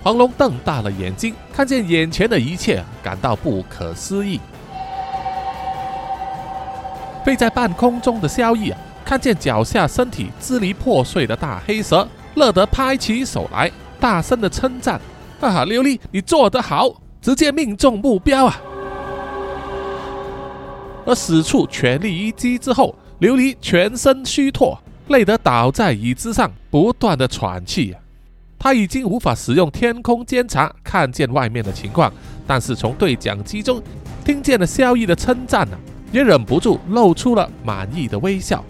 [0.05, 4.39] 黄龙瞪大了眼睛，看见眼前的一切，感到不可思议。
[7.25, 15.01] 飞在半空中的萧逸啊，看见脚下身体支离破碎的大黑蛇，乐得拍起手来，大声的称赞
[15.41, 16.87] ：“哈哈，琉璃，你做得好！”
[17.19, 18.61] 直接命中目标啊！
[21.07, 27.95] 而使出全力一击之后，琉璃全身虚脱，累得倒在椅子上，不断的喘气。
[28.65, 32.11] 他已经无法使用天空监察看见外面的情况，
[32.47, 33.79] 但是从对讲机中
[34.23, 35.77] 听见了萧逸的称赞呢，
[36.11, 38.65] 也忍不住露出了满意的微笑，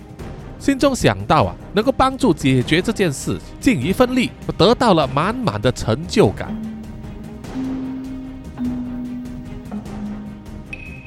[0.60, 6.53] 心中想到啊，能够帮助解决这件事，尽一份力，得到了满满的成就感。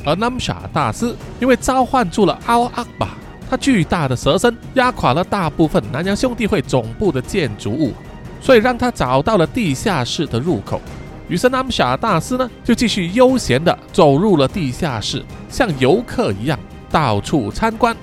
[0.02, 3.18] 而 nasa 大师因为召唤出了奥阿巴，
[3.50, 7.92] 他巨大的蛇身压垮了大部分南洋兄弟会总部的建筑物，
[8.40, 10.80] 所以让他找到了地下室的入口。
[11.28, 16.58] 于是南沙大师呢，就继续悠闲地走入了地下室，像游客一样
[16.90, 17.94] 到处参观。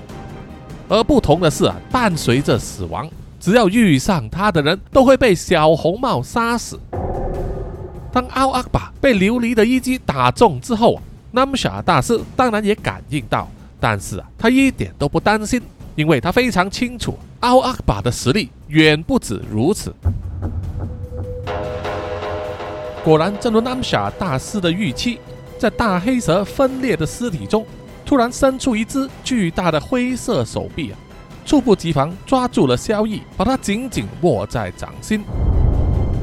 [0.88, 6.78] 而不同的是啊，伴随着死亡，只要遇上他的人都会被小红帽杀死。
[8.12, 11.00] 当奥阿巴被琉璃的一击打中之后，
[11.32, 13.48] 纳姆夏大师当然也感应到，
[13.80, 15.60] 但是啊，他一点都不担心，
[15.96, 19.92] 因为他非常清楚奥阿巴的实力远不止如此。
[23.06, 25.20] 果然，正如纳姆夏大师的预期，
[25.56, 27.64] 在大黑蛇分裂的尸体中。
[28.04, 30.98] 突然伸出一只巨大的灰色手臂啊，
[31.44, 35.22] 猝不及防抓住了萧逸，把他紧紧握在掌心。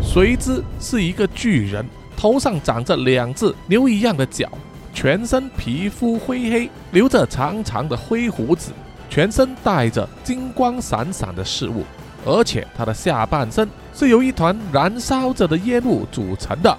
[0.02, 1.86] 随之是一个巨人，
[2.18, 4.50] 头上长着两只牛一样的角，
[4.94, 8.74] 全身皮肤灰黑，留着长长的灰胡子，
[9.10, 11.86] 全身带着金光闪闪的事物，
[12.26, 16.78] 而且他的下半身是由一团燃烧着的烟雾组成的。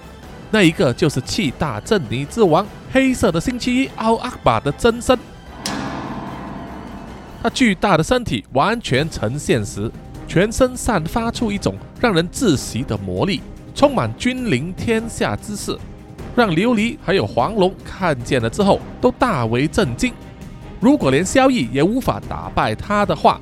[0.51, 5.19] 那一个就是气大镇尼之王黑色的星期一奥阿巴的真身，
[7.43, 9.91] 他巨大的身体完全呈现时，
[10.29, 13.41] 全身散发出一种让人窒息的魔力，
[13.75, 15.77] 充满君临天下之势，
[16.37, 20.13] 让琉璃还有黄龙看见了之后都大为震惊。
[20.79, 23.41] 如果连萧逸也无法打败他的话，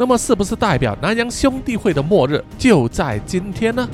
[0.00, 3.86] 那么是不是代表南洋兄弟会的末日就在今天呢？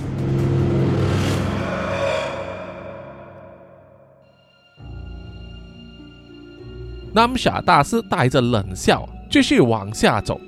[7.13, 10.41] 南傻大师带着冷笑，继续往下走，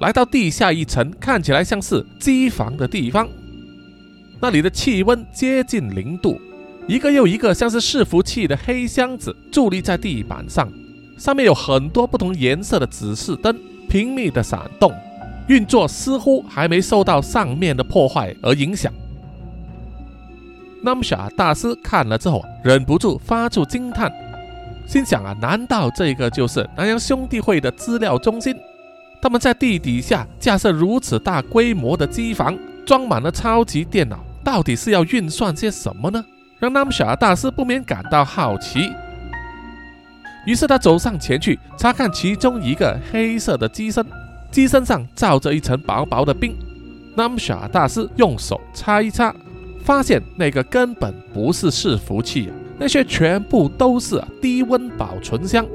[0.00, 3.28] 来到地下一层，看起来像是机房的地方。
[4.40, 6.40] 那里的气温接近零度，
[6.88, 10.72] 一个又一个像是伺服器的黑箱子伫立在地板上，
[11.18, 13.54] 上面有很多不同颜色的指示灯
[13.90, 14.94] 拼命的闪动，
[15.48, 18.92] 运作似乎还没受到上面的破坏而影响。
[20.80, 24.10] 南夏大师看了之后，忍不住发出惊叹。
[24.86, 28.56] 心想啊，难道这个就是南洋兄弟会的资料中心？
[29.20, 36.24] 他们在地底下架设如此大规模的机房，装满了超级电脑，到底是要运算些什么呢？
[36.60, 38.88] 让南小大师不免感到好奇。
[40.46, 44.04] 于是他走上前去查看其中一个黑色的机身，
[44.50, 46.54] 机身上罩着一层薄薄的冰。
[47.14, 49.34] 南小大师用手擦一擦，
[49.84, 52.50] 发现那个根本不是伺服器。
[52.78, 55.66] 那些全部都是低温保存箱，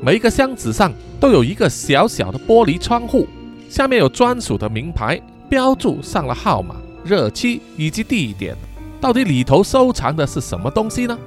[0.00, 3.26] 每一个箱子上都有一个小小的玻璃窗户，
[3.68, 8.54] 下面有专属的名牌，标注上了号码、日期以及地点。
[9.00, 11.18] 到底里头收藏的是什么东西呢？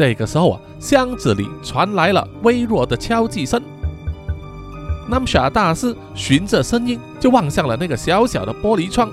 [0.00, 3.60] 这个时候啊，箱子里传来了微弱的敲击声。
[5.06, 9.10] 那么小大师循着声音就望向了那个小小的玻璃窗。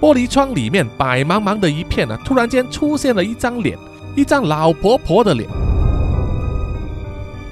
[0.00, 3.78] 玻璃窗里面白茫茫的一片呢，突然间出现了一张脸，
[4.16, 5.48] 一张老婆婆的脸。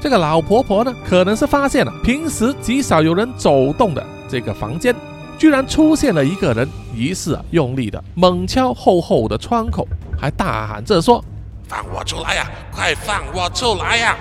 [0.00, 4.92] 这个老婆婆呢，可能是发现了平时极少有人走动的这个房间，
[5.38, 9.86] 居然出现了一个人，于是啊，用力的猛敲厚厚的窗口，
[10.18, 11.24] 还大喊着说
[11.68, 12.50] ：“放我出来呀！
[12.72, 14.16] 快放我出来呀！”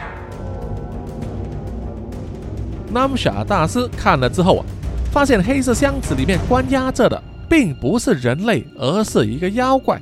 [2.91, 4.65] 南傻大师看了之后啊，
[5.11, 7.21] 发现黑色箱子里面关押着的。
[7.49, 10.01] 并不是人类，而是一个妖怪，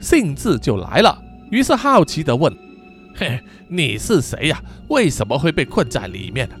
[0.00, 1.16] 兴致就来了，
[1.48, 2.52] 于是好奇的问
[3.14, 4.60] ：“嘿，你是谁呀？
[4.88, 6.56] 为什么会被困在里面呢？”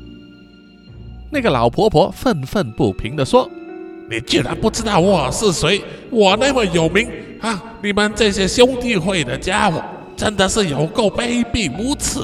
[1.28, 3.50] 那个老婆婆愤愤不平地说
[4.08, 5.82] ：“你居然不知道我是谁？
[6.08, 7.10] 我那么有名
[7.40, 7.60] 啊！
[7.82, 9.82] 你们这些兄弟会的家伙，
[10.18, 12.18] 真的是有够卑鄙无耻！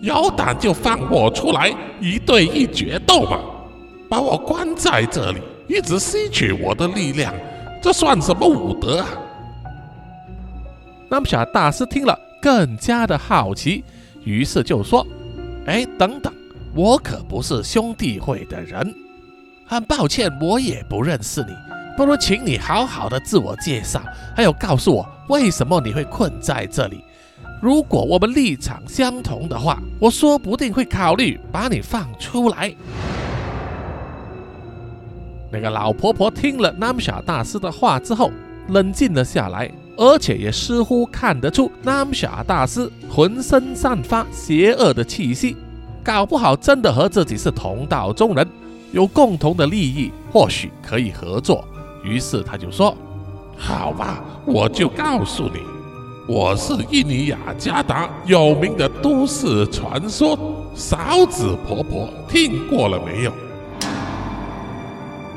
[0.00, 3.38] 有胆就放我出来，一对一决斗嘛！
[4.10, 7.34] 把我关在这里。”一直吸取我的力量，
[7.82, 9.06] 这算什么武德啊？
[11.10, 13.84] 那么小大师听了更加的好奇，
[14.24, 15.06] 于是就说
[15.66, 16.32] ：“哎，等等，
[16.74, 18.94] 我可不是兄弟会的人，
[19.66, 21.77] 很抱歉，我也不认识你。
[21.98, 24.00] 不如请你好好的自我介绍，
[24.36, 27.02] 还有告诉我为什么你会困在这里。
[27.60, 32.72] 如果我们立场相同的话，我说不定会考虑把你放出来。”
[35.50, 38.30] 那个老婆婆听了南夏大师的话之后，
[38.68, 45.56] 冷静了下来，而且也似乎看得出南夏大师浑身散发邪恶的气息，
[46.04, 48.46] 搞不好真的和自己是同道中人，
[48.92, 51.64] 有共同的利益，或许可以合作。
[52.08, 52.96] 于是他就说
[53.54, 55.60] ：“好吧，我就告诉你，
[56.26, 60.38] 我是印尼雅加达有名的都市传说
[60.74, 63.32] 勺子婆婆，听过了没有？”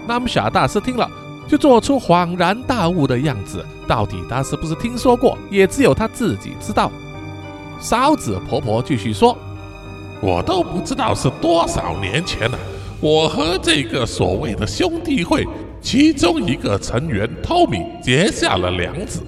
[0.08, 1.10] 那么小大师听了，
[1.46, 3.66] 就做出恍然大悟的样子。
[3.86, 5.38] 到底他是不是听说过？
[5.50, 6.90] 也只有他自己知道。
[7.82, 9.38] 勺子婆婆继续说
[10.22, 12.58] ：“我都不知道是多少年前了。
[13.02, 15.44] 我和这个所谓的兄弟会
[15.82, 19.22] 其中一个成员托米结下了梁子。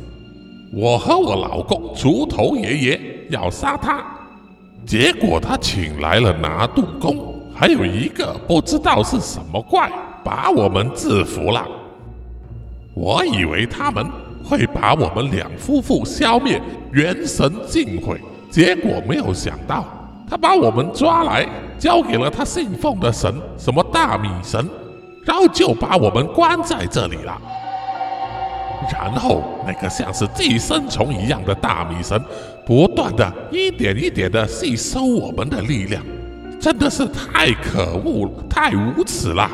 [0.71, 4.03] 我和我老公锄头爷爷要杀他，
[4.85, 9.91] 结果他请来了拿渡公，还有一个不知道是什么怪，
[10.23, 11.67] 把我们制服了。
[12.95, 14.05] 我以为他们
[14.43, 19.85] 会把我们两夫妇消灭，元神尽毁，结果没有想到。
[20.29, 21.47] 他把我们抓来，
[21.77, 24.67] 交给了他信奉的神，什么大米神，
[25.25, 27.39] 然后就把我们关在这里了。
[28.91, 32.21] 然后那个像是寄生虫一样的大米神，
[32.65, 36.03] 不断的一点一点的吸收我们的力量，
[36.59, 39.49] 真的是太可恶、太无耻了。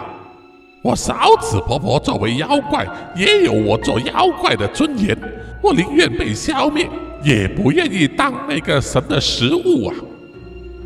[0.81, 5.15] 我嫂子婆婆作为妖怪，也有我做妖怪的尊严，
[5.61, 6.89] 我宁愿被消灭，
[7.21, 9.95] 也不愿意当那个神的食物啊。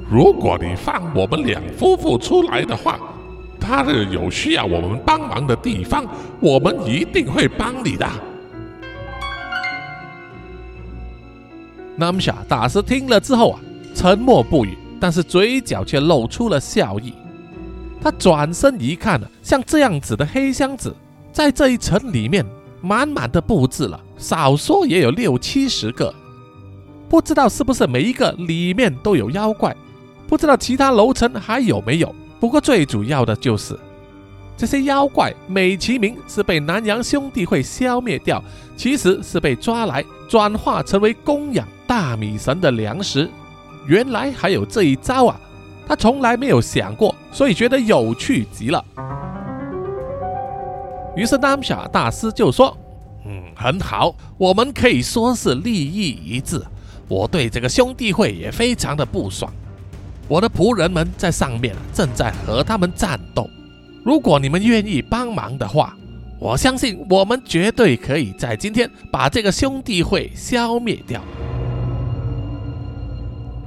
[0.10, 3.00] 如果你放我们两夫妇出来的话，
[3.66, 6.06] 他日有需要我们帮忙的地方，
[6.42, 8.06] 我们一定会帮你的。
[11.96, 13.60] 南夏大师听了之后啊，
[13.96, 17.14] 沉默不语，但是嘴角却露出了笑意。
[18.02, 20.94] 他转身一看呢，像这样子的黑箱子，
[21.32, 22.46] 在这一层里面
[22.82, 26.14] 满满的布置了，少说也有六七十个，
[27.08, 29.74] 不知道是不是每一个里面都有妖怪。
[30.28, 33.80] 不知道其他楼层还有没有，不过最主要的就是
[34.58, 38.44] 这些妖怪美其名是被南洋兄弟会消灭掉，
[38.76, 43.30] 其实是被抓来转化成为供养大米神的粮食。
[43.88, 45.40] 原来还有这一招啊！
[45.88, 48.84] 他从来没有想过，所以觉得有趣极了。
[51.16, 52.78] 于是南夏大师就说
[53.26, 56.62] ：“嗯，很好，我们可以说是利益一致。
[57.08, 59.50] 我对这个兄弟会也非常的不爽。”
[60.34, 63.48] 我的仆人们在上面正在和他们战斗。
[64.04, 65.96] 如果你们愿意帮忙的话，
[66.40, 71.22] 我相信我们绝对可以在今天把这个兄弟会消灭掉。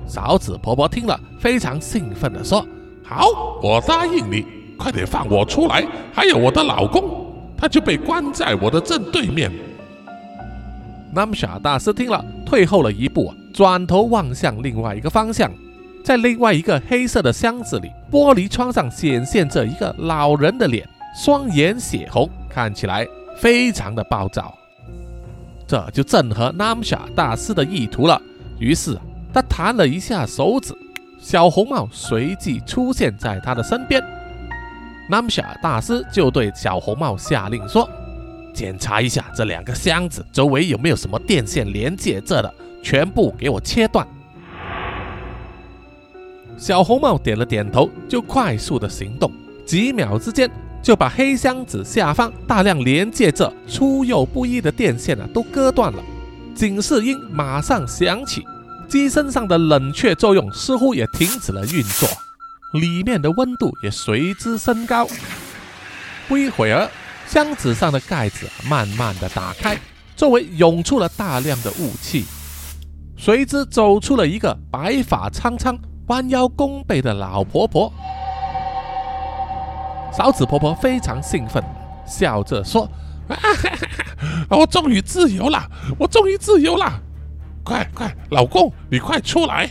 [0.09, 2.67] 嫂子婆婆听了，非常兴奋地说
[3.07, 3.29] ：“好，
[3.63, 4.45] 我答应你，
[4.77, 5.87] 快点放我出来！
[6.13, 9.53] 还有我的老公，他就被关在我的正对面。”
[11.15, 15.49] 南沙大师听了，退后了一步，转头望向另外一个方向。
[16.07, 20.89] 在另外一个黑色的箱子里，玻璃窗上显现着一个老人的脸，
[21.21, 23.05] 双眼血红，看起来
[23.37, 24.57] 非常的暴躁。
[25.67, 28.23] 这就正合 Namsha 大师的意图了。
[28.61, 28.97] 于是
[29.35, 30.73] 他弹了一下手指，
[31.19, 34.01] 小红帽随即出现在他的身边。
[35.11, 37.91] Namsha 大师就对小红帽下令说
[38.55, 44.07] ：“检查一下这两个箱子周围有没有什么电线连接着的，全部给我切断。”
[46.57, 49.31] 小红帽点了点头，就快速的行动，
[49.67, 50.51] 几秒之间
[50.83, 56.03] 就把黑箱子下方大量连接着粗幼不一的电线啊都割断了。
[56.55, 58.43] 警示音马上响起，
[58.89, 62.09] 机身上的冷却作用似乎也停止了运作，
[62.73, 65.07] 里面的温度也随之升高。
[66.27, 66.89] 不一会儿，
[67.27, 69.79] 箱子上的盖子慢慢的打开，
[70.17, 72.25] 周围涌出了大量的雾气，
[73.19, 75.79] 随之走出了一个白发苍苍。
[76.09, 77.93] 弯腰弓背的老婆婆，
[80.13, 81.61] 嫂子婆婆非常兴奋，
[82.07, 82.89] 笑着说
[83.27, 87.01] ：“啊哈哈我终于自由了，我终于自由了！
[87.65, 89.69] 快快，老公，你快出来！”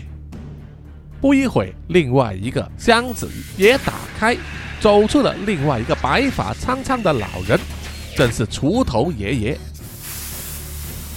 [1.22, 4.36] 不一会，另外一个箱子也打开，
[4.82, 7.58] 走出了另外一个白发苍苍的老人，
[8.14, 9.58] 正是锄头爷爷。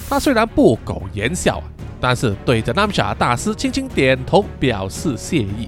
[0.09, 1.61] 他虽然不苟言笑。
[1.99, 5.67] 但是对着南夏大师轻轻点头，表示谢意，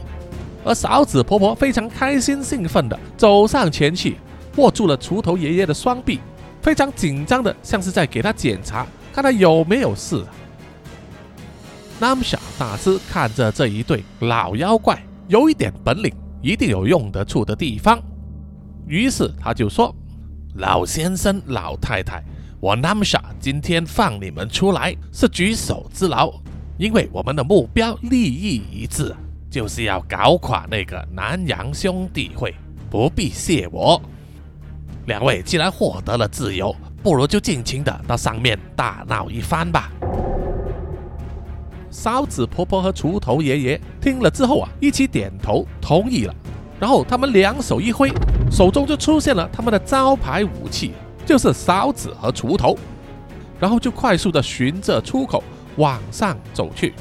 [0.63, 4.17] 而嫂子婆婆非常开心兴奋地走上前去，
[4.55, 6.19] 握住了锄头爷爷的双臂，
[6.61, 10.23] 非常紧张的，像是在给他检查，看他有没有事。
[11.99, 16.11] 南夏大师看着这一对老妖怪，有一点本领，
[16.41, 18.01] 一定有用得处的地方，
[18.88, 19.93] 于是他就说
[20.55, 22.23] ：“老先生，老太太。”
[22.62, 26.32] 我 Namsha 今天放你们出来是举手之劳，
[26.78, 29.16] 因为我们的目标利益一致，
[29.49, 32.53] 就是要搞垮那个南洋兄弟会。
[32.88, 33.99] 不必谢我，
[35.07, 39.91] 两位既然获得了自由，不如就尽情的到上面大闹一番吧。
[41.89, 46.36] 嫂子婆婆和锄头爷爷听了之后啊，一起点头同意了，
[46.80, 48.12] 然后他们两手一挥，
[48.51, 50.91] 手中就出现了他们的招牌武器。
[51.32, 52.77] 就是勺子和锄头，
[53.57, 55.41] 然后就快速的循着出口
[55.77, 56.93] 往上走去。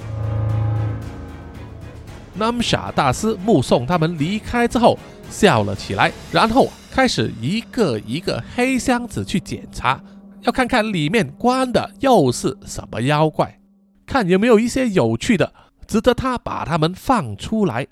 [2.34, 4.96] 南傻大师目送他们离开之后，
[5.28, 10.00] 笑了起来，然后开始一个一个黑箱子去检查，
[10.42, 13.58] 要看看里面关的又是什么妖怪，
[14.06, 15.52] 看有没有一些有趣的，
[15.88, 17.84] 值得他把他们放出来。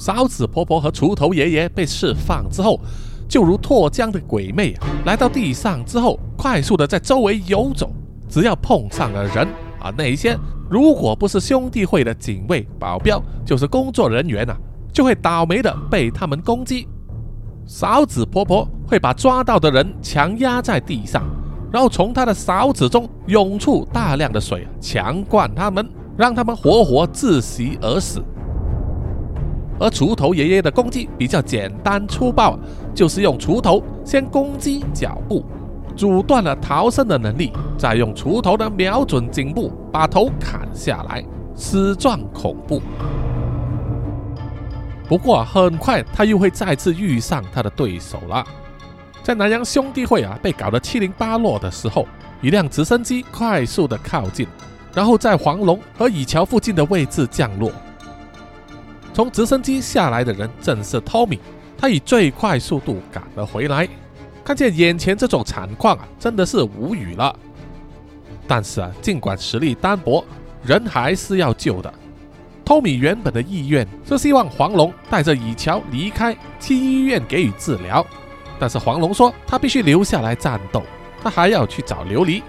[0.00, 2.80] 勺子婆婆和锄头爷爷被释放之后，
[3.28, 4.74] 就如脱缰的鬼魅，
[5.04, 7.92] 来到地上之后，快速的在周围游走。
[8.26, 9.46] 只要碰上了人
[9.78, 10.38] 啊，那些
[10.70, 14.56] 如果不是兄弟会的警卫、保镖，就是工作人员啊，
[14.90, 16.88] 就会倒霉的被他们攻击。
[17.66, 21.22] 勺子婆婆会把抓到的人强压在地上，
[21.70, 25.86] 然后从她的勺子中涌出大量的水，强灌他们，
[26.16, 28.22] 让他们活活窒息而死。
[29.80, 32.56] 而锄头爷爷的攻击比较简单粗暴，
[32.94, 35.42] 就是用锄头先攻击脚部，
[35.96, 41.24] 阻断了逃生的能力，再用锄头的瞄准颈部把头砍下来，
[41.54, 42.82] 死状恐怖。
[45.08, 48.44] 不过很快他又会再次遇上他的对手了。
[49.22, 52.06] 在南洋兄弟会啊被搞得七零八落的时候，
[52.42, 54.46] 一辆直升机快速的靠近，
[54.94, 57.72] 然后在黄龙和乙桥附近的位置降落。
[59.20, 61.38] 从直升机下来的人正是 Tommy，
[61.76, 63.86] 他以最快速度赶了回来，
[64.42, 67.36] 看见眼前这种惨况啊，真的是无语了。
[68.48, 70.24] 但是啊，尽管实力单薄，
[70.64, 71.92] 人还是要救的。
[72.64, 78.02] Tommy 原本的意愿是希望黄龙带着以乔离开，去医院给予治疗，
[78.58, 80.82] 但是黄龙说他必须留下来战斗，
[81.22, 82.40] 他还要去找琉璃。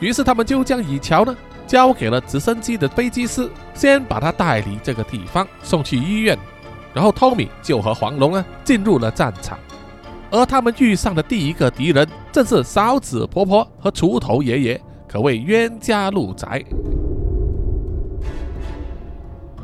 [0.00, 1.36] 于是他们就将以乔呢。
[1.68, 6.36] 交给了直升机的飞机师，先把他带离这个地方，送去医院。
[6.94, 9.58] 然后托米就和黄龙呢进入了战场，
[10.30, 16.64] 而他们遇上的第一个敌人正是勺子婆婆和锄头爷爷，可谓冤家路窄。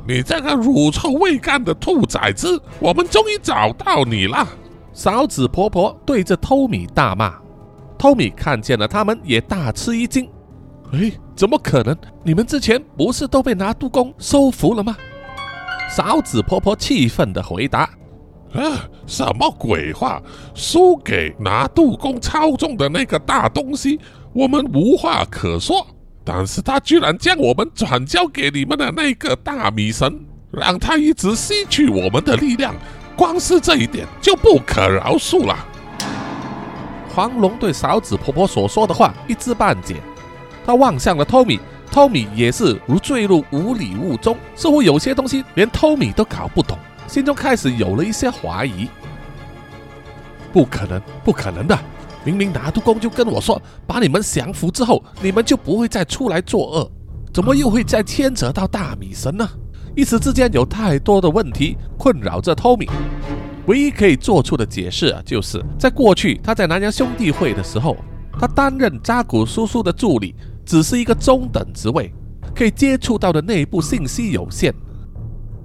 [0.07, 4.47] 你这个乳臭未干的兔崽子，我们终于找到你了！
[4.93, 7.35] 勺子婆婆对着托米大骂，
[7.99, 10.29] 托米看见了他们，也大吃一惊。
[10.93, 11.97] 哎，怎么可能？
[12.23, 14.97] 你们之前不是都被拿督公收服了吗？
[15.91, 17.89] 勺子婆婆气愤地回答
[18.55, 20.23] ：“啊，什么鬼话！
[20.55, 23.99] 输给拿督公操纵的那个大东西，
[24.33, 25.87] 我们无话可说。
[26.25, 32.75] 但是他居然将我们转交给你们的那个大米神，让他一直吸取我们的力量，
[33.17, 35.57] 光是这一点就不可饶恕了。”
[37.15, 39.97] 黄龙对勺子婆婆所说的话一知半解。
[40.65, 41.61] 他望向了托米，
[41.91, 48.89] 托米也是如坠入无里雾中，似乎有些东西连托米都搞不懂，心中开始有了一些怀疑。
[50.53, 51.79] 不可能，不可能的！
[52.25, 56.91] 明明拿督公就跟我说，把你们降服之后，你们就不会再出来作恶，
[57.33, 59.47] 怎么又会再牵扯到大米神呢？
[59.95, 62.89] 一时之间有太多的问题困扰着托米，
[63.67, 67.97] 唯一可以做出的解释啊，就是在过去他在南洋兄弟会的时候，
[68.41, 70.35] 他担任扎古叔叔的助理。
[70.65, 72.13] 只是一个中等职位，
[72.55, 74.75] 可以接触到的内部信息有限。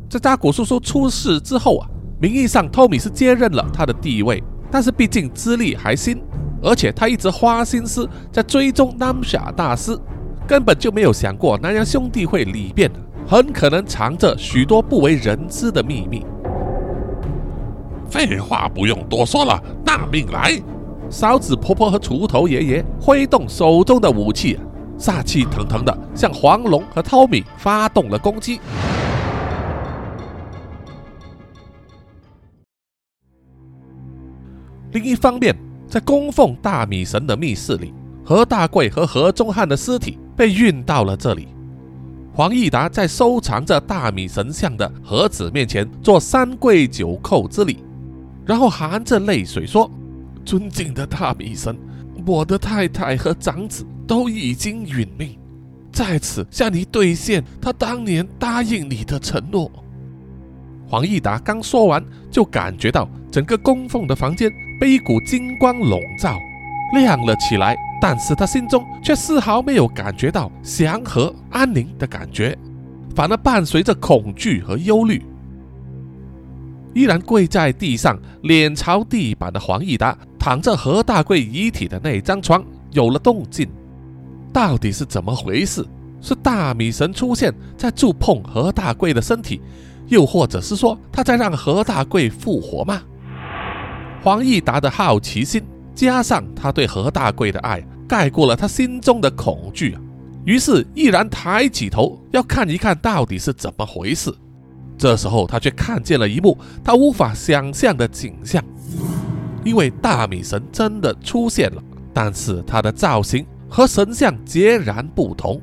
[0.09, 1.87] 在扎古叔叔出事之后啊，
[2.19, 6.21] 名义上托米是接任了他的地位，但是毕竟资历还新，
[6.61, 9.97] 而且他一直花心思在追踪南夏大师，
[10.47, 12.91] 根本就没有想过南洋兄弟会里边
[13.27, 16.25] 很可能藏着许多不为人知的秘密。
[18.09, 20.59] 废话不用多说了，拿命来！
[21.11, 24.59] 勺子婆婆和锄头爷爷挥动手中的武器。
[24.99, 28.59] 煞气腾腾的向黄龙和涛米发动了攻击。
[34.91, 35.55] 另一方面，
[35.87, 37.93] 在供奉大米神的密室里，
[38.25, 41.47] 何大贵和何忠汉的尸体被运到了这里。
[42.33, 47.83] 黄义达在收藏着大米神像的盒子面前做三跪九叩之礼，
[48.45, 49.89] 然后含着泪水说
[50.43, 51.77] ：“尊敬的大米神，
[52.25, 55.37] 我的太太和长子。”都已经殒命，
[55.91, 59.71] 在此向你兑现他当年答应你的承诺。
[60.87, 66.39] 黄义达刚说完，就感觉到整个供奉的房间被一股金光笼罩，
[66.95, 67.77] 亮了起来。
[68.01, 72.57] 但是他心中却丝毫没有感觉到祥和安宁的感觉，
[73.13, 75.23] 反而伴随着恐惧和忧虑。
[76.95, 83.69] 依然跪在地上，脸朝地板的黄义达，躺着何大贵遗体的那张床有了动静。
[84.53, 85.85] 到底是怎么回事？
[86.21, 89.61] 是大米神出现在触碰何大贵的身体，
[90.07, 93.01] 又或者是说他在让何大贵复活吗？
[94.21, 95.63] 黄义达的好奇心
[95.95, 99.97] 加上他对何大贵的爱，盖过了他心中的恐惧。
[100.43, 104.33] 于是毅然抬起头要看一看到底是怎么回事。
[104.97, 108.61] 这时候他却看见了一幕他无法想象的景象，
[109.63, 111.81] 因为大米神真的出现了，
[112.13, 115.61] 但是他的造型和神像截然不同。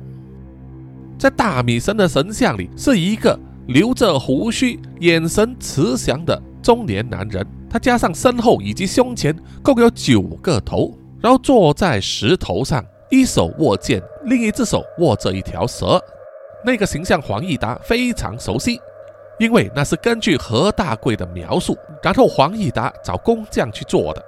[1.19, 3.37] 在大米神的神像里是一个
[3.67, 16.01] 留着胡须、眼神慈祥的中年男人，他加上身后以及胸前共有九个头，然后坐在石头上，一手握剑，另一只手握着一条蛇。
[16.63, 18.79] 那个形象黄义达非常熟悉，
[19.39, 24.23] 因为那是根据何大贵的描述，然后黄义达找工匠去做的。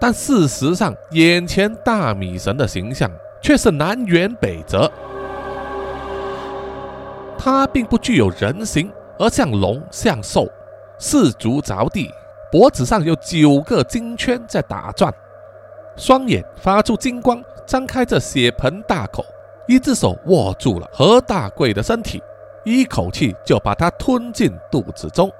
[0.00, 4.90] 但事实上，眼前大米神的形象却是南辕北辙。
[7.38, 10.46] 他并不具有人形，而像龙像兽，
[10.98, 12.10] 四足着地，
[12.50, 15.12] 脖子上有九个金圈在打转，
[15.96, 19.24] 双眼发出金光，张开着血盆大口，
[19.66, 22.22] 一只手握住了何大贵的身体，
[22.64, 25.30] 一口气就把他吞进肚子中。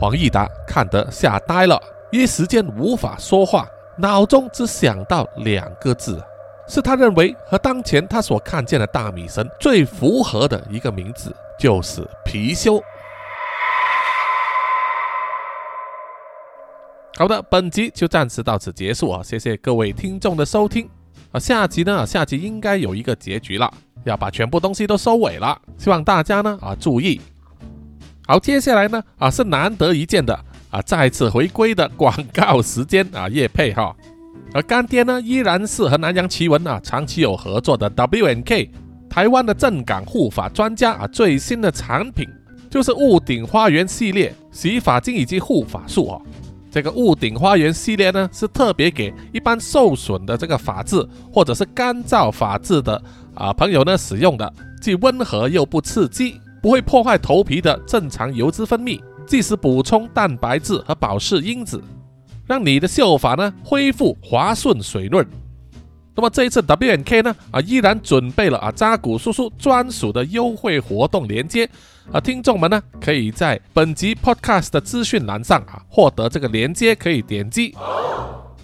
[0.00, 1.80] 黄义达看得吓呆了，
[2.10, 6.22] 一时间无法说话，脑中只想到两个字。
[6.68, 12.80] 是他认为和当前他所看见的大米神最符合的一个名字，就是貔貅。
[17.16, 19.20] 好的，本集就暂时到此结束啊！
[19.22, 20.88] 谢谢各位听众的收听
[21.32, 21.40] 啊！
[21.40, 23.68] 下集呢，下集应该有一个结局了，
[24.04, 27.20] 要把全部东西都收尾了，希望大家呢啊注意。
[28.26, 30.38] 好，接下来呢啊是难得一见的
[30.70, 33.94] 啊再次回归的广告时间啊，叶配哈。
[34.52, 38.68] 而干爹呢，依然是和南洋奇闻啊长期有合作的 WNK
[39.08, 42.28] 台湾的正港护发专家啊，最新的产品
[42.68, 46.22] 就是屋顶花园系列洗发精以及护发素哦。
[46.70, 53.00] 这个屋顶花园系列呢，是特别给一般受损的这个发质或者是干燥发质的
[53.34, 59.00] 啊朋友呢使用的，既温和又不刺激，不会破坏头皮的正常油脂分泌，
[59.30, 61.80] 即时补充蛋白质和保湿因子。
[62.48, 65.24] 让你的秀发呢恢复滑顺水润。
[66.16, 71.70] 那么这一次 W N K 呢啊依然准备了啊扎古叔叔专属的优惠活动链接
[72.10, 77.72] 啊，听众们呢可以在本集 Podcast 的资讯栏上啊获得这个链接，可以点击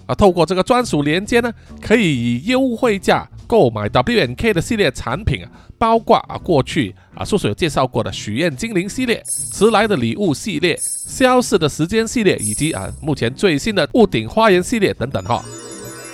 [0.07, 10.79] 啊，透过这个专属链接呢，可以以优惠价购买 W N K 的系列产品啊，包括啊过去啊叔叔有介绍过的许愿精灵系列、迟来的礼物系列。
[11.07, 15.41] 消逝的时间系列，以及啊目前最新的屋顶花园系列等等哈，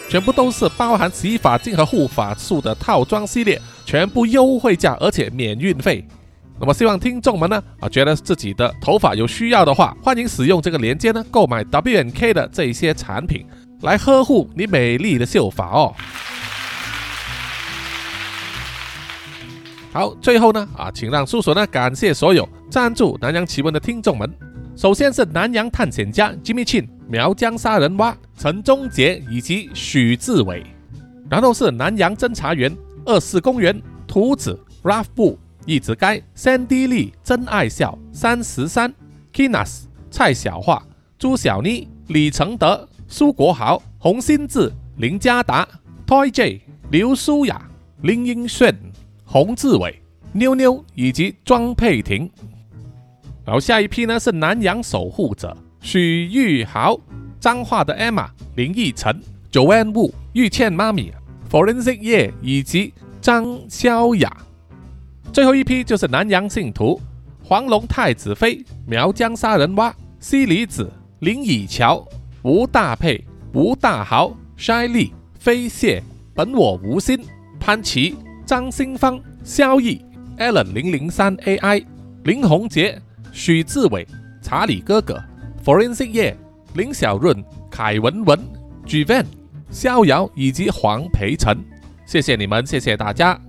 [0.07, 6.05] 全部都是包含洗发精和护发素的套装系列，全部优惠价，而且免运费。
[6.59, 13.43] 那么希望听众们呢啊觉得自己的头发有需要的话，欢迎使用这个链接呢购买 W N K 的这一些产品，
[13.84, 15.93] 来呵护你美丽的秀发哦。
[19.91, 24.34] 好，最后呢啊，请让叔叔呢感谢所有赞助南洋奇闻的听众们。
[24.75, 30.65] 首先是南洋探险家 Jimmy Chin、苗疆杀人蛙陈忠杰以及许志伟，
[31.29, 32.75] 然后是南洋侦查员
[33.05, 38.91] 二四公园图子 Ralph 布一直该 Sandy Lee 真爱笑三十三
[39.31, 40.81] Kinas 蔡小桦
[41.19, 45.68] 朱小妮李承德苏国豪洪新志林家达
[46.07, 46.59] Toy J
[46.89, 47.70] 刘舒雅
[48.01, 48.76] 林英炫
[49.24, 50.01] 洪志伟
[50.32, 52.28] 妞妞以及庄佩婷。
[53.45, 56.99] 然后下一批呢是南洋守护者许玉豪、
[57.39, 61.14] 彰化的 Emma、林奕晨、Joanne Wu、玉倩妈咪、
[61.51, 64.36] Forensic 叶以及张潇雅。
[65.32, 66.99] 最后一批就是南洋信徒
[67.43, 72.03] 黄龙太子妃、苗疆杀人蛙、西里子、林以乔、
[72.43, 73.23] 吴大佩、
[73.53, 77.17] 吴大豪、筛利、飞蟹、本我无心、
[77.57, 80.03] 潘琪、张新芳、萧逸、
[80.37, 81.85] Allen 零零三 AI、
[82.23, 83.01] 林宏杰。
[83.31, 84.05] 许志伟、
[84.43, 85.19] 查理哥哥、
[85.65, 86.37] Forensic 叶、
[86.75, 88.37] 林小润、凯文文、
[88.85, 89.25] G Van、
[89.71, 91.57] 逍遥以及黄培成，
[92.05, 93.39] 谢谢你们，谢谢大家。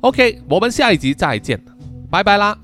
[0.00, 1.60] OK，我们下一集再见，
[2.10, 2.56] 拜拜啦。